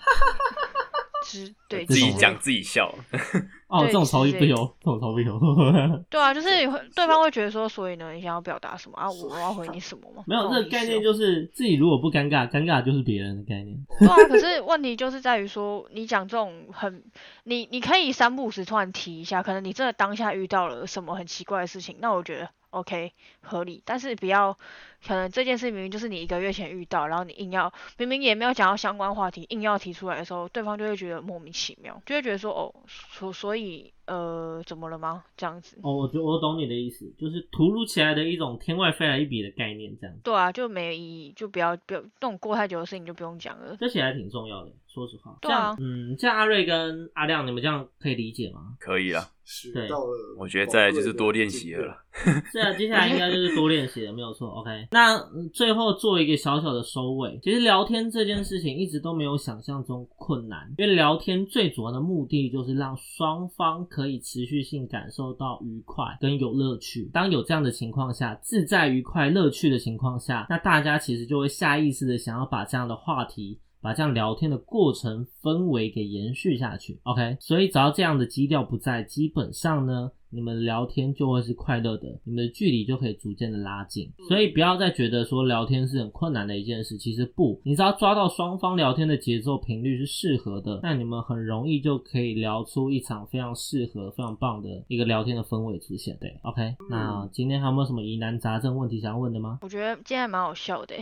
[1.70, 2.94] 这种自己讲自己笑，
[3.68, 5.40] 哦，对这种逃避之类不由，这种逃避不由。
[6.10, 9.10] 对啊，就是你会对方会觉得说，所以呢，你想要表达什么啊？
[9.10, 10.24] 我我要回你什么吗？
[10.28, 13.78] 没有，这个概念哦就是自己如果不尴尬，尴尬就是别人的概念。
[14.00, 17.04] 对啊，可是 问题就是在于说，你讲这种很，
[17.44, 24.58] 你你可以三不五时突然提一下，可能你真的当下遇到了什么很奇怪的事情，那我觉得 OK 合理，但是不要
[25.06, 35.24] 可能这件事明明就是你一个月前遇到，然后你硬要明明也没有讲到相关话题，硬要提出来的时候，对方就会觉得莫名其妙，就会觉得说哦，所所以呃怎么了吗？
[35.38, 35.78] 这样子。
[35.84, 43.78] 哦，我觉我懂你的意思，就是突如其来的一种天外飞来一笔的概念，这样子，对啊，就没有意义，就不要不要那种过太久的事情就不用讲了。
[43.80, 44.72] 这其实还挺重要的。
[44.92, 48.76] 说实话，对啊这样嗯，像阿瑞跟阿亮，你们这样可以理解吗？
[48.80, 49.30] 可以啦。
[49.46, 52.04] 学对到了，我觉得再来就是多练习了啦。
[52.52, 54.48] 是啊，接下来应该就是多练习了，没有错。
[54.48, 57.40] OK，那嗯最后做一个小小的收尾。
[57.42, 67.10] 其实聊天这件事情一直都没有想象中困难，因为聊天最主要的目的就是让双方可可以持续性感受到愉快跟有乐趣。
[67.12, 73.60] 当有这样的情况下，自在、愉快、乐趣的情况下，那大家其实就会下意识的想要把这样的话题。
[73.82, 84.12] 把这样聊天的过程氛围给延续下去，OK，所以只要这样的基调不在，基本上呢，你们聊天就会是快乐的，你们的距离就可以逐渐的拉近。
[84.28, 96.18] 所以不要再觉得说聊天是很困难的一件事，其实不，你只要抓到双方聊天的节奏频率是适合的，那你们很容易就可以聊出一场非常适合、非常棒的一个聊天的氛围出现。
[96.20, 99.60] 对，OK，那今天还有没有什么疑难杂症问题想要问的吗？
[99.62, 100.96] 我觉得今天还蛮好笑的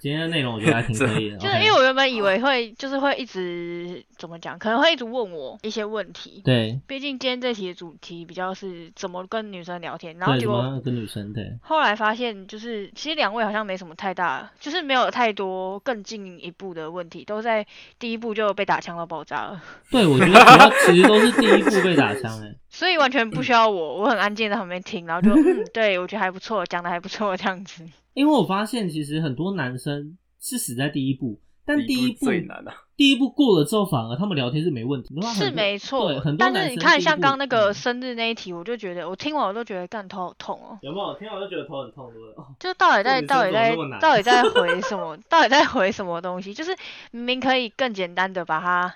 [0.00, 6.42] 今天的内容我觉得还挺可以的， 就是因为我原本以为会就是会一直怎么讲，可能会一直问我一些问题。
[6.44, 11.58] 对毕竟今天这题的主题比较是怎么跟女生聊天，然后对，结果跟女生对。
[11.62, 17.66] 后来发现，就是其实两位好像没什么太大，就是没有太多更进一步的问题，都在
[17.98, 27.82] 第一步就被打枪到爆炸了， 对，我觉得主要其实都是第一步被打枪哎、 所以完全不需要我，我很安静在旁边听，然后就嗯，对我觉得还不错，讲的还不错这样子。
[28.12, 32.74] 因为我发现其实很多男生是死在第一步，但第一步最难啊。
[32.96, 35.14] 第一步过了之后，反而他们聊天是没问题。
[35.34, 40.78] 是没错对，很多但是你看，像刚那个嗯生日那一题，我就觉得我听完我都觉得干头好痛哦。
[40.82, 42.34] 有没有听完我就觉得头很痛，对不对？
[42.36, 45.16] 哦就到底在到底在到底在回 什么？
[45.30, 46.52] 到底在回什么东西？
[46.52, 46.76] 就是
[47.12, 48.94] 明明可以更简单的把它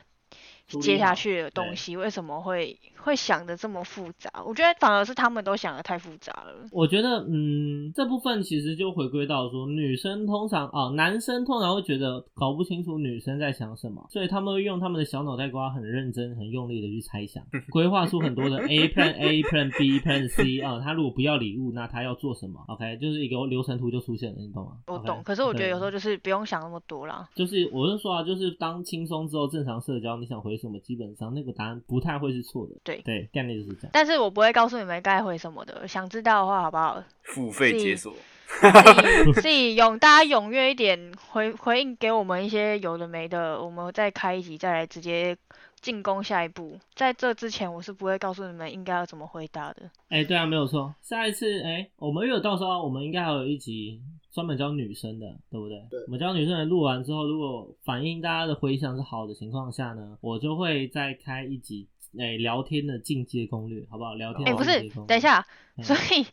[0.82, 4.30] 接下去的东西，为什么会会想的这么复杂？
[4.46, 6.54] 我觉得反而是他们都想的太复杂了。
[6.72, 24.78] 我觉得，嗯，这部分其实就回归到说，女生通常哦，男生通常会觉得搞不清楚女生在想什么，所以他们会用他们的小脑袋瓜很认真、很用力的去猜想， 规划出很多的 A plan A plan B plan C 啊、他如果不要礼物，那他要做什么？OK，就是一个流程图就出现了，你懂吗？
[24.86, 27.28] 我懂，可是我觉得有时候就是不用想那么多啦。
[27.34, 32.74] 就是我是说啊，就是当轻松之后，正常社交，你想回什么，基本上那个答案不太会是错的。
[32.82, 33.90] 对对，概念就是这样。
[33.92, 37.02] 但是我不会告诉你们该回什么的，想知道的话，好不好？
[37.22, 38.12] 付费解锁，
[38.60, 45.36] 自己自己踊，大家踊跃一点回回应给我们一些有的没的，我们再开一集再来直接
[45.80, 46.78] 进攻下一步。
[46.94, 49.90] 在这之前，我是不会告诉你们应该要怎么回答的。
[50.08, 50.94] 哎、对啊，没有错。
[51.02, 54.00] 下一次，哎、我们有到时候我们应该还有一集
[54.32, 55.78] 专门教女生的，对不对？
[55.90, 61.86] 对我们教女生的录完之后，如果反映大家的回响是好的情况下呢，我就会再开一集，
[62.18, 64.14] 哎、聊天的进阶攻略，好不好？
[64.14, 65.44] 聊天哎、的不是等一，下，
[65.76, 66.26] 嗯所以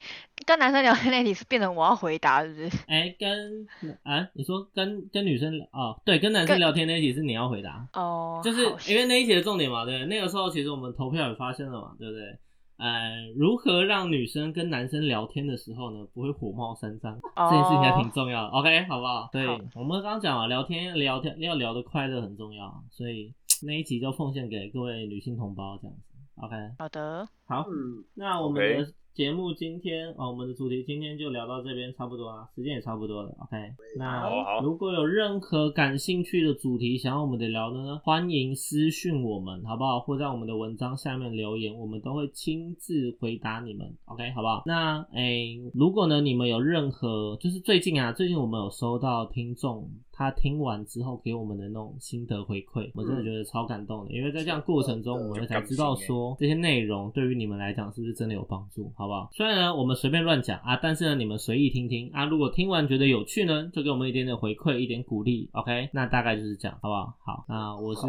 [0.46, 2.78] 跟男生聊天那题是变成我要回答，是不是？
[2.88, 3.68] 哎、跟
[4.04, 7.88] 啊，你说跟跟女生哦，对，跟男生聊天那一题是你要回答。
[7.94, 12.38] 哦，就是因为那一题的重点嘛，对那个时候其实我们投票也发生了嘛，对不对？
[12.78, 18.48] 呃，如何让女生跟男生聊天的时候呢，不会火冒三丈，这件事情还挺重要的。
[18.50, 19.30] OK，好不好？
[19.32, 23.32] 对好，我们刚刚讲了，聊天聊天要聊得快乐很重要，所以
[23.66, 26.04] 那一集就奉献给各位女性同胞这样子。
[26.36, 33.30] OK，好的，好，嗯，那我们的节目今天啊、我们的主题今天就聊到这边差不多了，时间也差不多了。
[33.42, 33.58] OK，
[33.98, 40.00] 那如果有任何感兴趣的主题想要我们的聊的呢，欢迎私讯我们，好不好？
[40.00, 43.94] 或在我们的文章下面留言，我们都会亲自回答你们。
[44.06, 44.64] OK，好不好？
[44.66, 49.88] 那诶，如果呢你们有任何，就是最近啊，最近我们有收到听众
[50.22, 59.30] 他听完之后给我们的那种心得回馈，我真的觉得超感动的，因为在这样过程中，我们才知道说这些内容对于你们来讲是不是真的有帮助，好不好？
[59.32, 65.90] 虽然呢我们随便乱讲啊，但是呢你们随意听听啊，如果听完觉得有趣呢，就给我们一点点回馈，一点鼓励，OK？
[65.92, 67.18] 那大概就是这样，好不好？
[67.26, 68.02] 好，那我是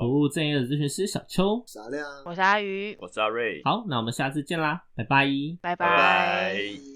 [0.00, 5.04] 不务正业的咨询师小邱，傻亮，我是阿鱼，我是阿瑞，好，那我们下次见啦，拜。
[5.04, 5.28] 拜。
[5.60, 5.76] 拜。
[5.76, 6.88] 拜拜